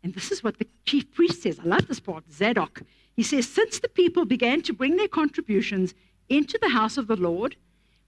[0.03, 1.59] And this is what the chief priest says.
[1.61, 2.83] I love this part, Zadok.
[3.17, 5.95] He says, Since the people began to bring their contributions
[6.29, 7.57] into the house of the Lord,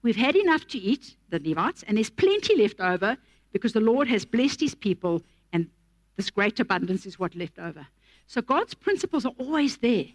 [0.01, 3.17] we've had enough to eat, the Levites, and there's plenty left over
[3.51, 5.69] because the Lord has blessed his people, and
[6.15, 7.87] this great abundance is what left over.
[8.27, 10.05] So God's principles are always there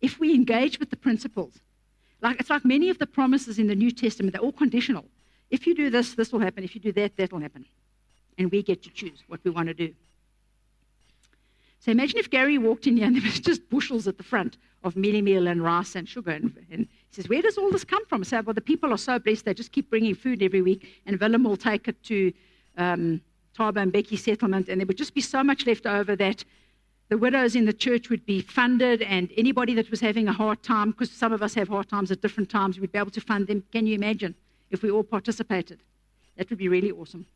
[0.00, 1.54] if we engage with the principles.
[2.20, 5.04] Like it's like many of the promises in the New Testament, they're all conditional.
[5.50, 6.64] If you do this, this will happen.
[6.64, 7.64] If you do that, that will happen.
[8.38, 9.94] And we get to choose what we want to do.
[11.80, 14.56] So imagine if Gary walked in here and there was just bushels at the front
[14.82, 16.32] of mealie meal and rice and sugar.
[16.32, 18.24] And, and he says, Where does all this come from?
[18.24, 20.86] Say, Well, the people are so blessed, they just keep bringing food every week.
[21.06, 22.32] And Willem will take it to
[22.76, 23.20] um,
[23.56, 26.44] Taba and Becky settlement, and there would just be so much left over that
[27.08, 30.62] the widows in the church would be funded, and anybody that was having a hard
[30.62, 33.20] time, because some of us have hard times at different times, we'd be able to
[33.20, 33.62] fund them.
[33.70, 34.34] Can you imagine
[34.70, 35.80] if we all participated?
[36.36, 37.26] That would be really awesome.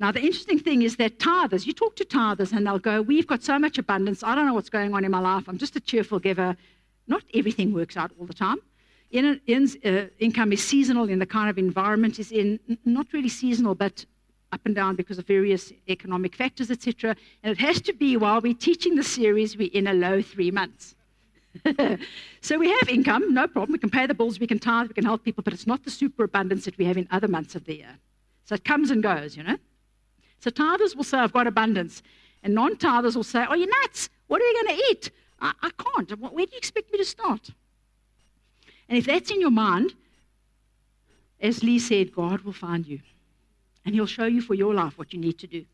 [0.00, 3.26] Now, the interesting thing is that tithers, you talk to tithers and they'll go, We've
[3.26, 4.22] got so much abundance.
[4.22, 5.44] I don't know what's going on in my life.
[5.46, 6.56] I'm just a cheerful giver.
[7.06, 8.56] Not everything works out all the time.
[9.10, 13.28] In, in, uh, income is seasonal in the kind of environment is in, not really
[13.28, 14.06] seasonal, but
[14.52, 17.16] up and down because of various economic factors, etc.
[17.42, 20.50] And it has to be while we're teaching the series, we're in a low three
[20.50, 20.94] months.
[22.40, 23.72] so we have income, no problem.
[23.72, 25.84] We can pay the bills, we can tithe, we can help people, but it's not
[25.84, 27.98] the superabundance that we have in other months of the year.
[28.44, 29.56] So it comes and goes, you know.
[30.40, 32.02] So tithers will say, I've got abundance.
[32.42, 34.08] And non tithers will say, Oh, you're nuts.
[34.28, 35.10] What are you going to eat?
[35.40, 36.18] I, I can't.
[36.18, 37.50] Where do you expect me to start?
[38.88, 39.94] And if that's in your mind,
[41.40, 43.00] as Lee said, God will find you.
[43.84, 45.64] And He'll show you for your life what you need to do.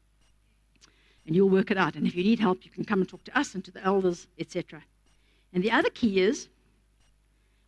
[1.26, 1.96] And you'll work it out.
[1.96, 3.82] And if you need help, you can come and talk to us and to the
[3.82, 4.82] elders, etc.
[5.52, 6.48] And the other key is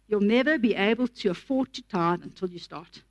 [0.07, 3.03] you'll never be able to afford to tithe until you start.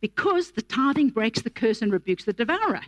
[0.00, 2.82] Because the tithing breaks the curse and rebukes the devourer.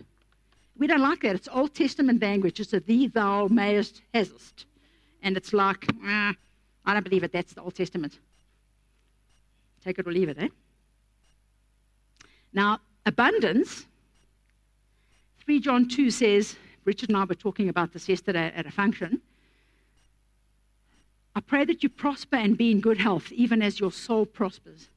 [0.78, 1.34] We don't like that.
[1.34, 2.60] It's Old Testament language.
[2.60, 4.66] It's a thee, thou mayest, hasest.
[5.22, 6.34] And it's like, ah,
[6.84, 7.32] I don't believe it.
[7.32, 8.18] That's the Old Testament.
[9.82, 10.48] Take it or leave it, eh?
[12.52, 13.86] Now, abundance,
[15.44, 19.20] 3 John 2 says, Richard and I were talking about this yesterday at a function.
[21.34, 24.88] I pray that you prosper and be in good health, even as your soul prospers.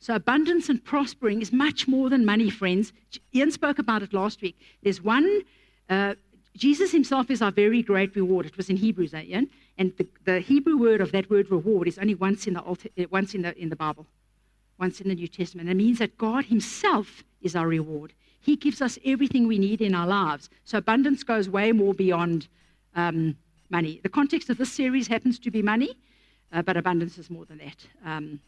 [0.00, 2.92] So, abundance and prospering is much more than money, friends.
[3.34, 4.58] Ian spoke about it last week.
[4.82, 5.42] There's one,
[5.88, 6.14] uh,
[6.56, 8.46] Jesus himself is our very great reward.
[8.46, 9.50] It was in Hebrews, eh, Ian?
[9.78, 13.34] And the, the, Hebrew word of that word reward is only once in the, once
[13.34, 14.06] in the, in the Bible,
[14.78, 15.68] once in the New Testament.
[15.68, 18.12] It means that God himself is our reward.
[18.40, 20.50] He gives us everything we need in our lives.
[20.64, 22.48] So, abundance goes way more beyond
[22.94, 23.36] um,
[23.70, 24.00] money.
[24.02, 25.96] The context of this series happens to be money,
[26.52, 27.86] uh, but abundance is more than that.
[28.04, 28.40] Um,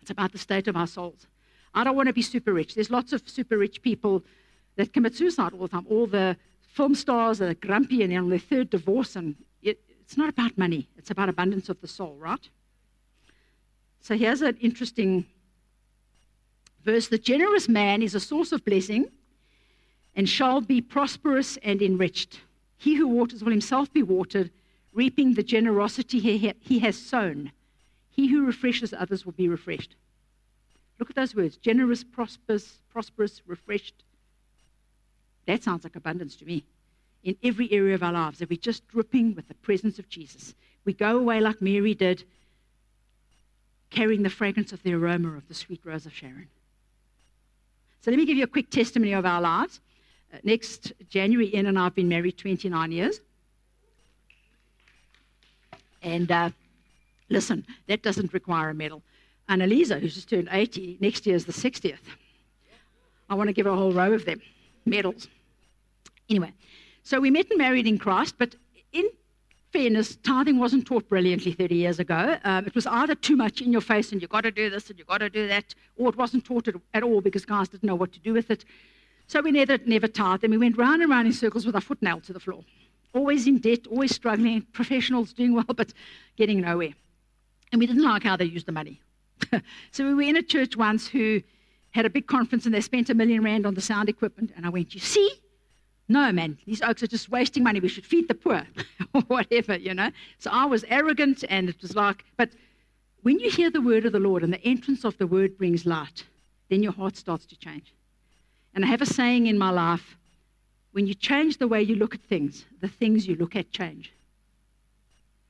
[0.00, 1.26] it's about the state of our souls.
[1.74, 2.74] I don't want to be super rich.
[2.74, 4.22] There's lots of super rich people
[4.76, 5.86] that commit suicide all the time.
[5.88, 6.36] All the
[6.72, 9.16] film stars are grumpy and on their third divorce.
[9.16, 12.48] And it, it's not about money, it's about abundance of the soul, right?
[14.00, 15.26] So here's an interesting
[16.84, 19.10] verse The generous man is a source of blessing
[20.14, 22.40] and shall be prosperous and enriched.
[22.76, 24.50] He who waters will himself be watered,
[24.92, 27.52] reaping the generosity he, has sown.
[28.10, 29.94] He who refreshes others will be refreshed.
[30.98, 34.04] Look at those words generous, prosperous, prosperous, refreshed.
[35.46, 36.64] That sounds like abundance to me.
[37.24, 40.54] In every area of our lives, that we're just dripping with the presence of Jesus.
[40.84, 42.24] We go away like Mary did,
[43.90, 46.48] carrying the fragrance of the aroma of the sweet rose of Sharon.
[48.02, 49.80] So let me give you a quick testimony of our lives.
[50.32, 53.20] Uh, next January, Ian and I have been married 29 years.
[56.02, 56.50] And uh,
[57.32, 59.02] Listen, that doesn't require a medal.
[59.48, 61.96] Annalisa, who's just turned 80, next year is the 60th.
[63.30, 64.42] I want to give her a whole row of them,
[64.84, 65.28] medals.
[66.28, 66.52] Anyway,
[67.04, 68.54] so we met and married in Christ, but
[68.92, 69.08] in
[69.72, 72.36] fairness, tithing wasn't taught brilliantly 30 years ago.
[72.44, 74.90] Um, it was either too much in your face and you've got to do this
[74.90, 77.86] and you've got to do that, or it wasn't taught at all because guys didn't
[77.86, 78.64] know what to do with it.
[79.26, 81.80] So we never, never tithed, and we went round and round in circles with our
[81.80, 82.64] foot nailed to the floor.
[83.14, 85.92] Always in debt, always struggling, professionals doing well, but
[86.36, 86.94] getting nowhere.
[87.72, 89.00] And we didn't like how they used the money.
[89.90, 91.40] so we were in a church once who
[91.92, 94.52] had a big conference and they spent a million rand on the sound equipment.
[94.56, 95.30] And I went, You see?
[96.08, 97.80] No, man, these okes are just wasting money.
[97.80, 98.66] We should feed the poor
[99.14, 100.10] or whatever, you know.
[100.38, 102.50] So I was arrogant and it was like, but
[103.22, 105.86] when you hear the word of the Lord and the entrance of the word brings
[105.86, 106.24] light,
[106.68, 107.94] then your heart starts to change.
[108.74, 110.16] And I have a saying in my life
[110.92, 114.12] when you change the way you look at things, the things you look at change.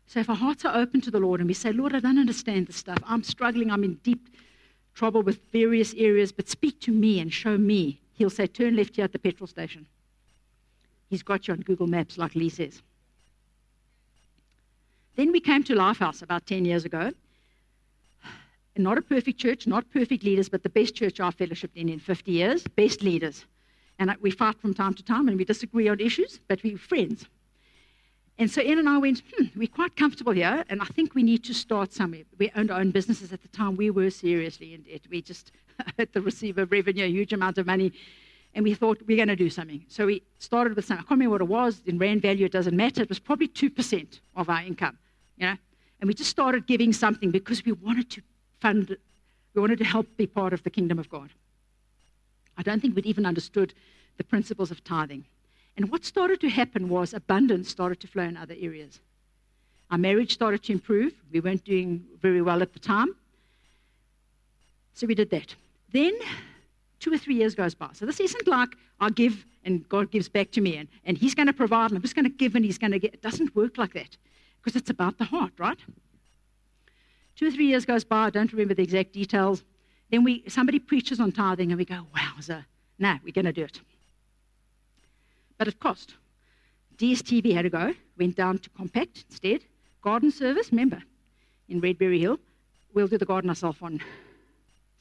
[0.07, 2.19] So if our hearts are open to the Lord and we say, Lord, I don't
[2.19, 2.99] understand this stuff.
[3.05, 3.71] I'm struggling.
[3.71, 4.29] I'm in deep
[4.95, 8.01] trouble with various areas, but speak to me and show me.
[8.13, 9.87] He'll say, turn left here at the petrol station.
[11.13, 12.81] He's got you on Google Maps, like Lee says.
[15.15, 17.13] Then we came to Lifehouse about 10 years ago.
[18.79, 21.99] Not a perfect church, not perfect leaders, but the best church I've fellowshipped in in
[21.99, 23.45] 50 years, best leaders.
[23.99, 27.27] And we fight from time to time and we disagree on issues, but we're friends.
[28.39, 31.23] And so Ian and I went, hmm, we're quite comfortable here, and I think we
[31.23, 32.23] need to start somewhere.
[32.39, 33.77] We owned our own businesses at the time.
[33.77, 35.03] We were seriously in debt.
[35.11, 35.53] We just
[35.99, 37.93] had to receive a revenue, a huge amount of money,
[38.55, 39.85] and we thought we're going to do something.
[39.89, 41.05] So we started with something.
[41.05, 41.83] I can't remember what it was.
[41.87, 43.03] In rand value, it doesn't matter.
[43.03, 44.99] It was probably 2% of our income,
[45.39, 45.57] you know.
[46.01, 48.23] And we just started giving something because we wanted to
[48.61, 48.97] fund,
[49.55, 51.31] we wanted to help be part of the kingdom of God.
[52.59, 53.73] I don't think we'd even understood
[54.19, 55.25] the principles of tithing.
[55.77, 59.01] And what started to happen was abundance started to flow in other areas.
[59.91, 61.15] Our marriage started to improve.
[61.33, 63.15] We weren't doing very well at the time.
[64.95, 65.55] So we did that.
[65.93, 66.13] Then
[67.03, 67.89] two or three years goes by.
[67.93, 71.35] So this isn't like I give and God gives back to me and, and He's
[71.35, 73.13] going to provide and I'm just going to give and He's going to get.
[73.13, 74.17] It doesn't work like that
[74.63, 75.79] because it's about the heart, right?
[77.35, 79.65] Two or three years goes by, I don't remember the exact details.
[80.11, 82.65] Then we, somebody preaches on tithing and we go, wowza,
[83.01, 83.81] nah, we're going to do it.
[85.59, 86.15] But it cost.
[86.99, 89.63] DSTV had to go, went down to Compact instead.
[90.03, 91.03] Garden service, remember,
[91.69, 92.39] in Redberry Hill,
[92.95, 94.01] we'll do the garden ourselves on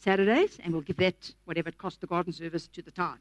[0.01, 3.19] Saturdays and we'll give that, whatever it costs the garden service, to the tithe.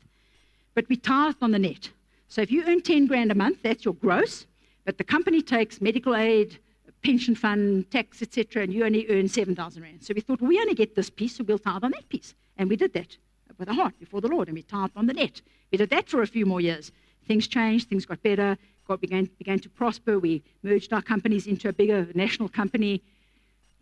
[0.74, 1.90] But we tithe on the net.
[2.28, 4.46] So if you earn 10 grand a month, that's your gross,
[4.84, 6.58] but the company takes medical aid,
[7.02, 10.02] pension fund, tax, etc., and you only earn 7,000 rand.
[10.02, 12.34] So we thought, well, we only get this piece, so we'll tithe on that piece.
[12.56, 13.16] And we did that
[13.58, 15.42] with a heart before the Lord, and we tithed on the net.
[15.70, 16.92] We did that for a few more years.
[17.26, 18.56] Things changed, things got better,
[18.88, 20.18] God began, began to prosper.
[20.18, 23.02] We merged our companies into a bigger national company.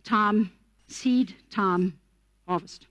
[0.03, 0.51] Time,
[0.87, 1.97] seed, time,
[2.47, 2.85] harvest.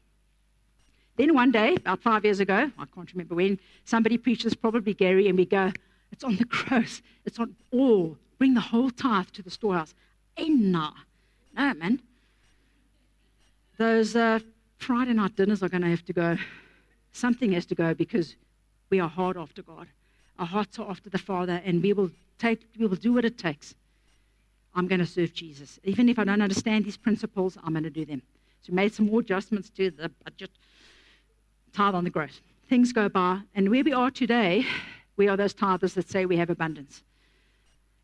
[1.18, 5.28] Then one day, about five years ago, I can't remember when, somebody preaches, probably Gary,
[5.28, 5.72] and we go,
[6.12, 8.16] it's on the gross, it's on all.
[8.38, 9.94] Bring the whole tithe to the storehouse.
[10.36, 10.94] Enna.
[11.56, 12.00] No, man.
[13.78, 14.38] Those uh,
[14.78, 16.38] Friday night dinners are going to have to go.
[17.12, 18.36] Something has to go because
[18.90, 19.88] we are hard after God.
[20.38, 23.36] Our hearts are after the Father, and we will take, we will do what it
[23.36, 23.74] takes.
[24.76, 25.80] I'm going to serve Jesus.
[25.82, 28.22] Even if I don't understand these principles, I'm going to do them.
[28.62, 30.50] So we made some more adjustments to the budget,
[31.72, 32.40] tithe on the gross.
[32.68, 34.66] Things go by, and where we are today,
[35.16, 37.02] we are those tithers that say we have abundance.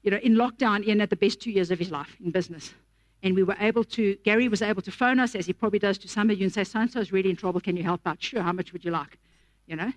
[0.03, 2.75] You know, in lockdown, Ian had the best two years of his life in business.
[3.23, 5.97] And we were able to, Gary was able to phone us, as he probably does
[5.99, 7.61] to some of you, and say, so and so is really in trouble.
[7.61, 8.23] Can you help out?
[8.23, 9.19] Sure, how much would you like?
[9.67, 9.93] You know?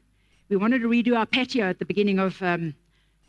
[0.50, 2.74] We wanted to redo our patio at the beginning of um,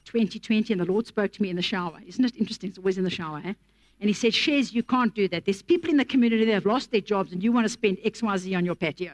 [0.05, 1.99] 2020, and the Lord spoke to me in the shower.
[2.07, 2.70] Isn't it interesting?
[2.70, 3.55] It's always in the shower, eh?
[4.01, 5.45] And he said, Shez, you can't do that.
[5.45, 7.99] There's people in the community that have lost their jobs, and you want to spend
[7.99, 9.12] XYZ on your patio.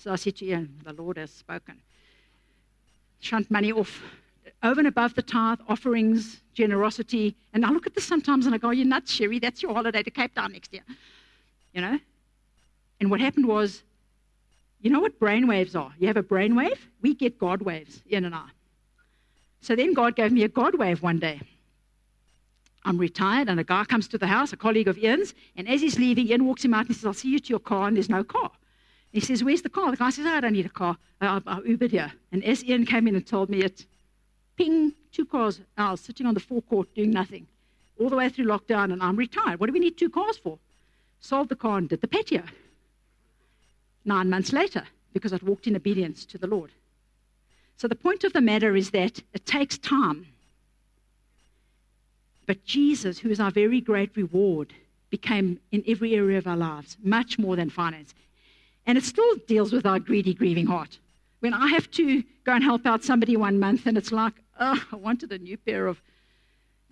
[0.00, 1.76] So I said to Ian, the Lord has spoken.
[3.20, 4.00] Shunt money off
[4.62, 7.36] over and above the tithe, offerings, generosity.
[7.52, 9.38] And I look at this sometimes and I go, You're nuts, Sherry.
[9.38, 10.84] That's your holiday to Cape Town next year.
[11.74, 11.98] You know?
[12.98, 13.82] And what happened was,
[14.80, 15.92] you know what brainwaves are?
[15.98, 18.46] You have a brainwave, we get God waves, Ian and I.
[19.60, 21.42] So then God gave me a God wave one day.
[22.86, 25.82] I'm retired, and a guy comes to the house, a colleague of Ian's, and as
[25.82, 27.96] he's leaving, Ian walks him out and says, I'll see you to your car, and
[27.96, 28.50] there's no car.
[29.12, 29.90] He says, Where's the car?
[29.90, 30.96] The guy says, oh, I don't need a car.
[31.20, 32.12] I, I, I Ubered here.
[32.32, 33.86] And as Ian came in and told me it,
[34.56, 37.46] ping, two cars out, sitting on the forecourt doing nothing,
[37.98, 39.58] all the way through lockdown, and I'm retired.
[39.58, 40.58] What do we need two cars for?
[41.20, 42.42] Sold the car and did the patio.
[44.04, 46.70] Nine months later, because I'd walked in obedience to the Lord.
[47.76, 50.26] So the point of the matter is that it takes time.
[52.46, 54.72] But Jesus, who is our very great reward,
[55.10, 58.14] became in every area of our lives much more than finance.
[58.90, 60.98] And it still deals with our greedy, grieving heart.
[61.38, 64.84] When I have to go and help out somebody one month and it's like, oh,
[64.90, 66.02] I wanted a new pair of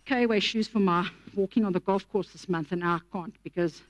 [0.06, 3.82] KOA shoes for my walking on the golf course this month, and I can't because,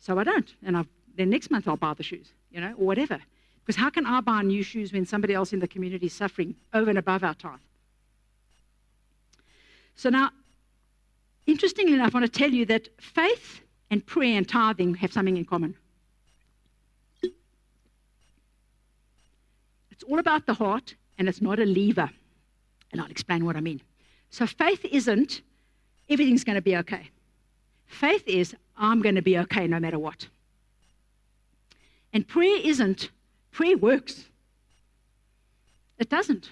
[0.00, 0.54] so I don't.
[0.62, 0.84] And i
[1.16, 3.18] then next month I'll buy the shoes, you know, or whatever.
[3.64, 6.54] Because how can I buy new shoes when somebody else in the community is suffering
[6.74, 7.58] over and above our tithe?
[9.96, 10.28] So now,
[11.46, 15.38] interestingly enough, I want to tell you that faith and prayer and tithing have something
[15.38, 15.74] in common.
[20.02, 22.10] It's all about the heart, and it's not a lever.
[22.90, 23.80] And I'll explain what I mean.
[24.30, 25.42] So faith isn't
[26.10, 27.08] everything's going to be okay.
[27.86, 30.26] Faith is I'm going to be okay no matter what.
[32.12, 33.10] And prayer isn't,
[33.52, 34.24] prayer works.
[36.00, 36.50] It doesn't.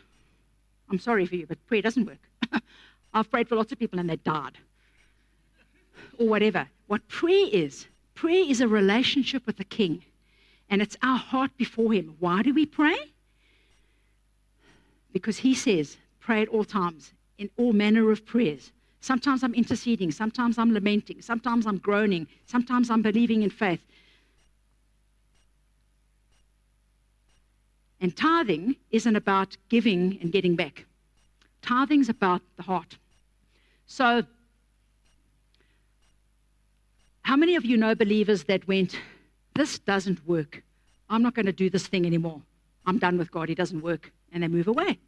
[0.88, 2.62] I'm sorry for you, but prayer doesn't work.
[3.12, 4.58] I've prayed for lots of people and they died.
[6.18, 6.68] Or whatever.
[6.86, 10.04] What prayer is, prayer is a relationship with the King.
[10.68, 12.14] And it's our heart before Him.
[12.20, 13.09] Why do we pray?
[15.12, 18.72] Because He says, pray at all times, in all manner of prayers.
[19.00, 23.80] Sometimes I'm interceding, sometimes I'm lamenting, sometimes I'm groaning, sometimes I'm believing in faith.
[28.00, 30.86] And tithing isn't about giving and getting back.
[31.62, 32.96] Tithing's about the heart.
[33.86, 34.22] So,
[37.22, 38.98] how many of you know believers that went,
[39.54, 40.62] This doesn't work.
[41.08, 42.40] I'm not going to do this thing anymore.
[42.86, 43.48] I'm done with God.
[43.48, 44.12] He doesn't work.
[44.32, 44.98] And they move away.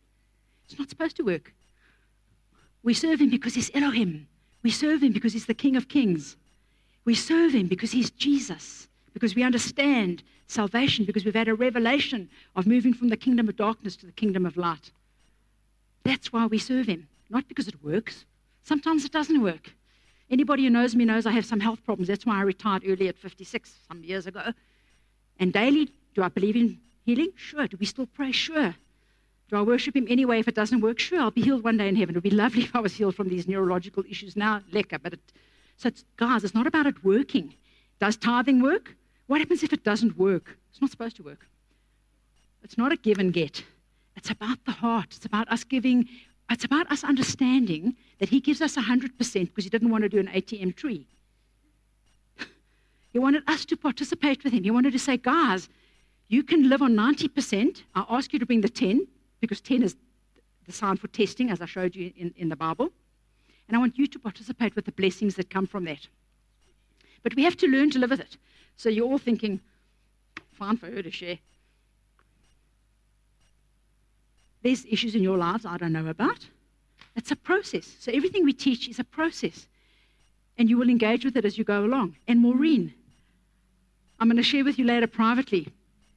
[0.64, 1.52] It's not supposed to work.
[2.82, 4.26] We serve him because he's Elohim.
[4.62, 6.36] We serve him because he's the King of Kings.
[7.04, 12.28] We serve him because he's Jesus, because we understand salvation, because we've had a revelation
[12.54, 14.90] of moving from the kingdom of darkness to the kingdom of light.
[16.04, 18.24] That's why we serve him, not because it works.
[18.62, 19.72] Sometimes it doesn't work.
[20.30, 22.08] Anybody who knows me knows I have some health problems.
[22.08, 24.52] That's why I retired early at 56, some years ago.
[25.38, 27.32] And daily, do I believe in healing?
[27.36, 27.66] Sure.
[27.66, 28.32] Do we still pray?
[28.32, 28.74] Sure.
[29.52, 30.98] Do I worship him anyway if it doesn't work?
[30.98, 32.14] Sure, I'll be healed one day in heaven.
[32.14, 34.98] It would be lovely if I was healed from these neurological issues now, lekker.
[35.02, 35.20] But it,
[35.76, 37.52] so, it's, guys, it's not about it working.
[38.00, 38.96] Does tithing work?
[39.26, 40.56] What happens if it doesn't work?
[40.70, 41.46] It's not supposed to work.
[42.64, 43.62] It's not a give and get.
[44.16, 45.08] It's about the heart.
[45.10, 46.08] It's about us giving,
[46.48, 50.18] it's about us understanding that He gives us 100% because He didn't want to do
[50.18, 51.06] an ATM tree.
[53.12, 54.64] he wanted us to participate with Him.
[54.64, 55.68] He wanted to say, guys,
[56.28, 57.82] you can live on 90%.
[57.94, 59.06] I ask you to bring the 10
[59.42, 59.96] because 10 is
[60.66, 62.90] the sign for testing, as I showed you in, in the Bible.
[63.68, 66.06] And I want you to participate with the blessings that come from that.
[67.22, 68.38] But we have to learn to live with it.
[68.76, 69.60] So you're all thinking,
[70.52, 71.38] fine for her to share.
[74.62, 76.46] There's issues in your lives I don't know about.
[77.16, 77.96] It's a process.
[77.98, 79.66] So everything we teach is a process.
[80.56, 82.14] And you will engage with it as you go along.
[82.28, 82.94] And Maureen,
[84.20, 85.72] I'm going to share with you later privately.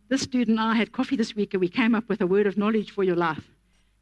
[0.07, 2.45] This dude and I had coffee this week and we came up with a word
[2.45, 3.43] of knowledge for your life.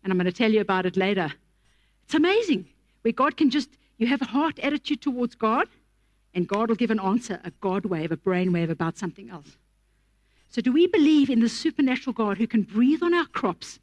[0.03, 1.31] And I'm going to tell you about it later.
[2.05, 2.67] It's amazing
[3.03, 5.67] where God can just, you have a heart attitude towards God,
[6.33, 9.57] and God will give an answer, a God wave, a brain wave about something else.
[10.49, 13.79] So, do we believe in the supernatural God who can breathe on our crops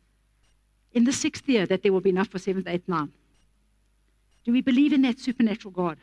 [0.93, 3.11] in the sixth year that there will be enough for seventh, eighth, ninth?
[4.45, 5.99] Do we believe in that supernatural God?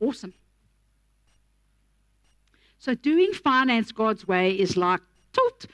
[0.00, 0.34] Awesome.
[2.78, 5.00] So, doing finance God's way is like
[5.32, 5.66] tilt.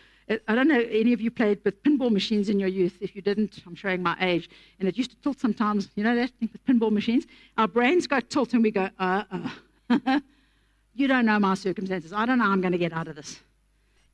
[0.48, 2.96] I don't know, any of you played with pinball machines in your youth.
[3.00, 4.48] If you didn't, I'm showing my age.
[4.80, 7.26] And it used to tilt sometimes, you know that thing with pinball machines?
[7.58, 9.24] Our brains go tilt and we go, uh,
[9.90, 10.20] uh.
[10.94, 12.12] you don't know my circumstances.
[12.12, 13.40] I don't know I'm going to get out of this.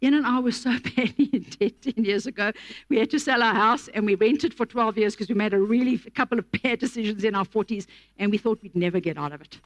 [0.03, 2.53] Ian and I were so badly in debt 10 years ago.
[2.89, 5.53] We had to sell our house and we rented for 12 years because we made
[5.53, 7.87] a really a couple of bad decisions in our 40s
[8.19, 9.61] and we thought we'd never get out of it.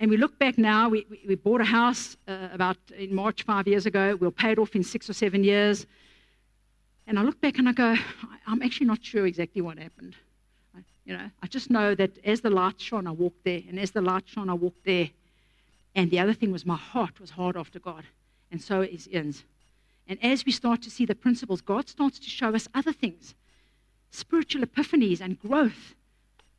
[0.00, 3.42] And we look back now, we, we, we bought a house uh, about in March
[3.42, 4.16] five years ago.
[4.18, 5.86] We will pay it off in six or seven years.
[7.06, 7.94] And I look back and I go,
[8.46, 10.16] I'm actually not sure exactly what happened.
[10.74, 13.60] I, you know, I just know that as the light shone, I walked there.
[13.68, 15.10] And as the light shone, I walked there.
[15.94, 18.04] And the other thing was my heart was hard after God.
[18.50, 19.44] And so is Ian's.
[20.08, 23.34] And as we start to see the principles, God starts to show us other things,
[24.10, 25.94] spiritual epiphanies and growth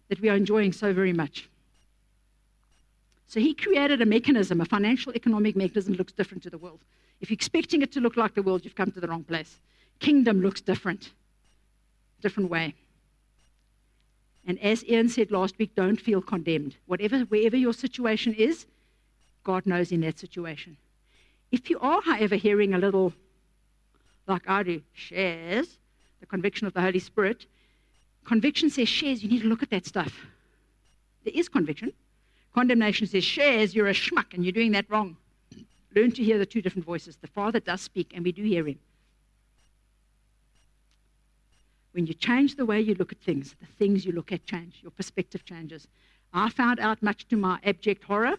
[0.10, 1.50] that we are enjoying so very much.
[3.32, 6.82] So he created a mechanism, a financial economic mechanism that looks different to the world.
[7.22, 9.56] If you're expecting it to look like the world, you've come to the wrong place.
[10.00, 11.12] Kingdom looks different,
[12.22, 12.76] different way.
[14.46, 16.76] And as Ian said last week, don't feel condemned.
[16.88, 18.66] Whatever, wherever your situation is,
[19.46, 20.76] God knows in that situation.
[21.54, 23.14] If you are, however, hearing a little,
[24.28, 25.78] like I do, Shez,
[26.20, 27.46] the conviction of the Holy Spirit,
[28.26, 30.14] conviction says Shez, you need to look at that stuff.
[31.24, 31.94] There is conviction.
[32.54, 35.16] Condemnation says, Shez, you're a schmuck and you're doing that wrong.
[35.96, 37.18] Learn to hear the two different voices.
[37.18, 38.80] The Father does speak, and we do hear him.
[41.92, 44.80] When you change the way you look at things, the things you look at change,
[44.82, 45.88] your perspective changes.
[46.34, 48.38] I found out, much to my abject horror,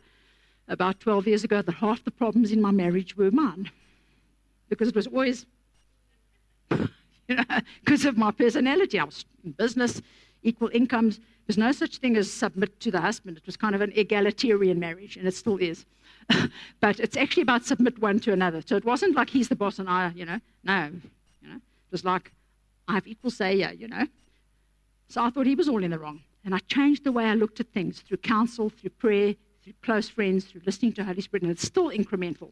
[0.68, 3.70] about 12 years ago, that half the problems in my marriage were mine.
[4.70, 5.44] Because it was always,
[6.70, 6.88] you
[7.28, 7.44] know,
[7.84, 8.98] because of my personality.
[8.98, 10.00] I was in business,
[10.42, 13.36] equal incomes, there's no such thing as submit to the husband.
[13.36, 15.84] It was kind of an egalitarian marriage, and it still is.
[16.80, 18.62] but it's actually about submit one to another.
[18.64, 20.90] So it wasn't like he's the boss and I, you know, no.
[21.42, 22.32] You know, it was like
[22.88, 24.06] I have equal say here, you know.
[25.08, 26.20] So I thought he was all in the wrong.
[26.44, 30.08] And I changed the way I looked at things through counsel, through prayer, through close
[30.08, 32.50] friends, through listening to Holy Spirit, and it's still incremental.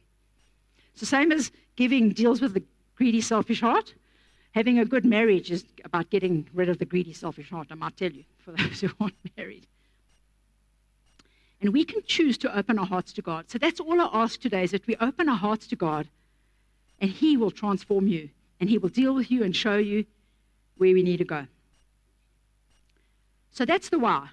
[0.94, 2.62] So same as giving deals with the
[2.96, 3.94] greedy, selfish heart.
[4.52, 7.96] Having a good marriage is about getting rid of the greedy, selfish heart, I might
[7.96, 9.66] tell you, for those who aren't married.
[11.60, 13.50] And we can choose to open our hearts to God.
[13.50, 16.08] So that's all I ask today is that we open our hearts to God
[17.00, 20.06] and He will transform you and He will deal with you and show you
[20.78, 21.46] where we need to go.
[23.52, 24.28] So that's the why.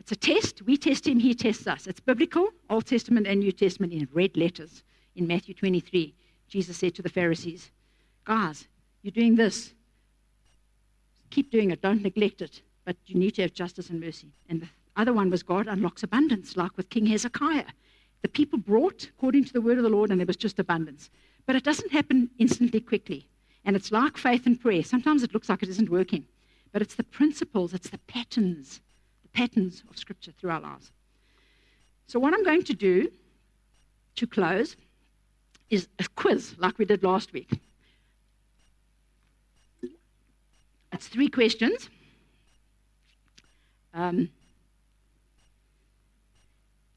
[0.00, 0.62] It's a test.
[0.62, 1.86] We test Him, He tests us.
[1.86, 4.82] It's biblical, Old Testament and New Testament in red letters.
[5.14, 6.12] In Matthew 23,
[6.48, 7.70] Jesus said to the Pharisees,
[8.24, 8.66] Guys,
[9.04, 9.74] you're doing this.
[11.28, 11.82] Keep doing it.
[11.82, 12.62] Don't neglect it.
[12.86, 14.32] But you need to have justice and mercy.
[14.48, 17.66] And the other one was God unlocks abundance, like with King Hezekiah.
[18.22, 21.10] The people brought according to the word of the Lord, and there was just abundance.
[21.44, 23.26] But it doesn't happen instantly, quickly.
[23.66, 24.82] And it's like faith and prayer.
[24.82, 26.24] Sometimes it looks like it isn't working.
[26.72, 28.80] But it's the principles, it's the patterns,
[29.22, 30.92] the patterns of Scripture through our lives.
[32.06, 33.10] So, what I'm going to do
[34.16, 34.76] to close
[35.68, 37.60] is a quiz like we did last week.
[40.94, 41.90] It's three questions.
[43.92, 44.28] Um,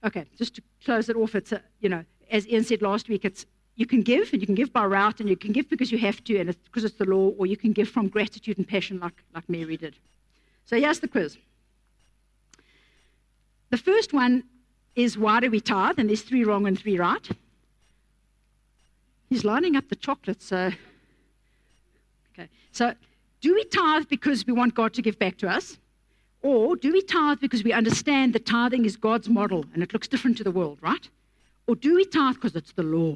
[0.03, 3.25] okay, just to close it off, it's a, you know, as Ian said last week,
[3.25, 5.91] it's you can give, and you can give by route, and you can give because
[5.91, 8.57] you have to, and it's because it's the law, or you can give from gratitude
[8.57, 9.95] and passion, like, like Mary did.
[10.65, 11.37] So here's the quiz.
[13.71, 14.43] The first one
[14.95, 15.97] is why do we tithe?
[15.97, 17.27] And there's three wrong and three right.
[19.29, 20.45] He's lining up the chocolates.
[20.45, 20.71] So,
[22.33, 22.49] okay.
[22.71, 22.93] So,
[23.47, 25.77] do we tithe because we want God to give back to us?
[26.41, 30.09] Or do we tithe because we understand that tithing is God's model and it looks
[30.09, 31.07] different to the world, right?
[31.65, 33.15] Or do we tithe because it's the law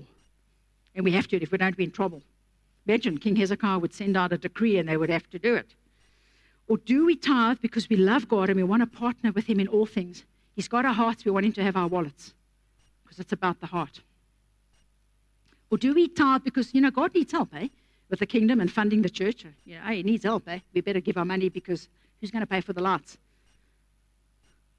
[0.96, 2.22] and we have to if we don't be in trouble?
[2.88, 5.68] Imagine King Hezekiah would send out a decree and they would have to do it.
[6.70, 9.60] Or do we tithe because we love God and we want to partner with Him
[9.60, 10.24] in all things?
[10.56, 12.34] He's got our hearts, we want Him to have our wallets
[13.04, 14.00] because it's about the heart.
[15.70, 17.68] Or do we tithe because, you know, God needs help, eh?
[18.12, 19.46] With the kingdom and funding the church.
[19.66, 20.60] You know, hey, he needs help, eh?
[20.74, 21.88] We better give our money because
[22.20, 23.18] who's going to pay for the lights?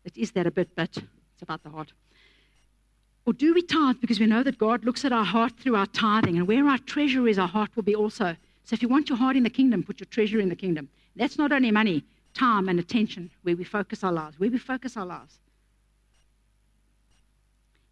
[0.05, 1.93] It is that a bit, but it's about the heart.
[3.25, 5.87] Or do we tithe because we know that God looks at our heart through our
[5.87, 8.37] tithing, and where our treasure is, our heart will be also.
[8.65, 10.89] So if you want your heart in the kingdom, put your treasure in the kingdom.
[11.17, 12.05] That's not only money,
[12.35, 15.39] time and attention, where we focus our lives, where we focus our lives.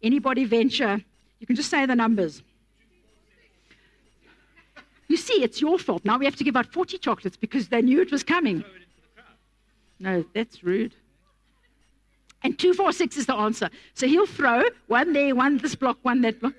[0.03, 1.03] Anybody venture?
[1.39, 2.43] You can just say the numbers.
[5.11, 6.05] You see, it's your fault.
[6.05, 8.63] Now we have to give out 40 chocolates because they knew it was coming.
[9.99, 10.95] No, that's rude.
[12.43, 13.69] And 246 is the answer.
[13.93, 16.53] So he'll throw one there, one this block, one that block.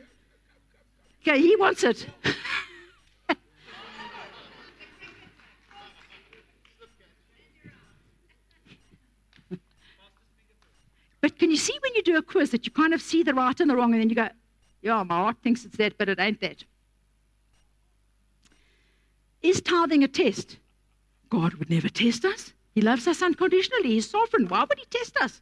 [1.22, 2.07] Okay, he wants it.
[11.22, 13.32] but can you see when you do a quiz that you kind of see the
[13.32, 14.28] right and the wrong, and then you go,
[14.82, 16.64] yeah, my heart thinks it's that, but it ain't that.
[19.43, 20.59] Is tithing a test?
[21.28, 22.53] God would never test us.
[22.74, 23.90] He loves us unconditionally.
[23.90, 24.49] He's sovereign.
[24.49, 25.40] Why would he test us?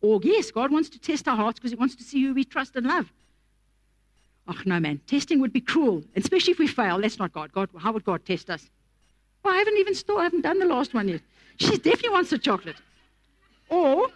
[0.00, 2.44] Or, yes, God wants to test our hearts because he wants to see who we
[2.44, 3.12] trust and love.
[4.46, 5.00] Oh, no, man.
[5.06, 7.00] Testing would be cruel, especially if we fail.
[7.00, 7.52] That's not God.
[7.52, 8.68] God, how would God test us?
[9.42, 11.22] Well, I haven't even still, I haven't done the last one yet.
[11.56, 12.76] She definitely wants the chocolate.
[13.70, 14.08] Or,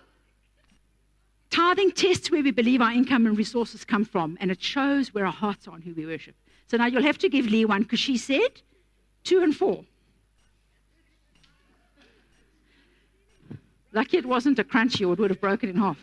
[1.51, 5.25] tithing tests where we believe our income and resources come from, and it shows where
[5.27, 6.35] our hearts are and who we worship.
[6.67, 8.61] So now you'll have to give Lee one because she said
[9.29, 9.85] two and four.
[13.93, 15.99] Lucky it wasn't a crunchy or it would have broken in half.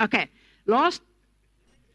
[0.00, 0.28] Okay,
[0.66, 1.02] last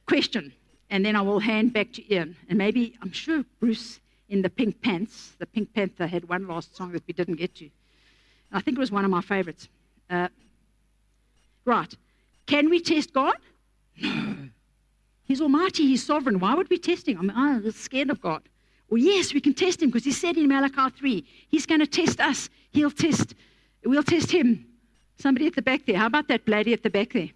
[0.07, 0.53] question,
[0.89, 2.35] and then I will hand back to Ian.
[2.47, 6.75] And maybe, I'm sure Bruce in the Pink Pants, the Pink Panther, had one last
[6.75, 7.69] song that we didn't get to.
[8.51, 9.67] I think it was one of my favorites.
[10.09, 10.27] Uh,
[11.65, 11.93] right.
[12.45, 13.37] Can we test God?
[14.01, 14.35] No.
[15.23, 16.39] He's almighty, he's sovereign.
[16.39, 17.19] Why would we test him?
[17.19, 18.41] I'm, I'm scared of God.
[18.89, 21.87] Well, yes, we can test him because he said in Malachi 3, he's going to
[21.87, 22.49] test us.
[22.71, 23.35] He'll test
[23.83, 24.65] We'll test him.
[25.17, 25.97] Somebody at the back there.
[25.97, 27.29] How about that lady at the back there?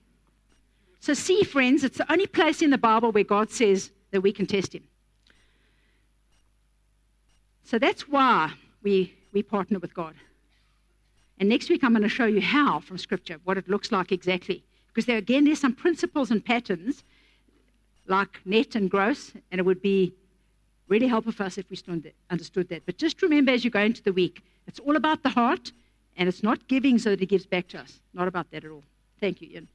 [0.99, 4.32] So, see, friends, it's the only place in the Bible where God says that we
[4.32, 4.84] can test him.
[7.66, 10.16] So that's why we, we partner with God.
[11.39, 14.12] And next week, I'm going to show you how from Scripture, what it looks like
[14.12, 14.64] exactly.
[14.88, 17.04] Because there, again, there's some principles and patterns
[18.08, 20.14] like net and gross, and it would be
[20.93, 21.77] really helpful for us if we
[22.29, 22.85] understood that.
[22.85, 25.71] But just remember as you go into the week, it's all about the heart
[26.17, 27.99] and it's not giving so that it gives back to us.
[28.13, 28.83] Not about that at all.
[29.19, 29.67] Thank you, Ian.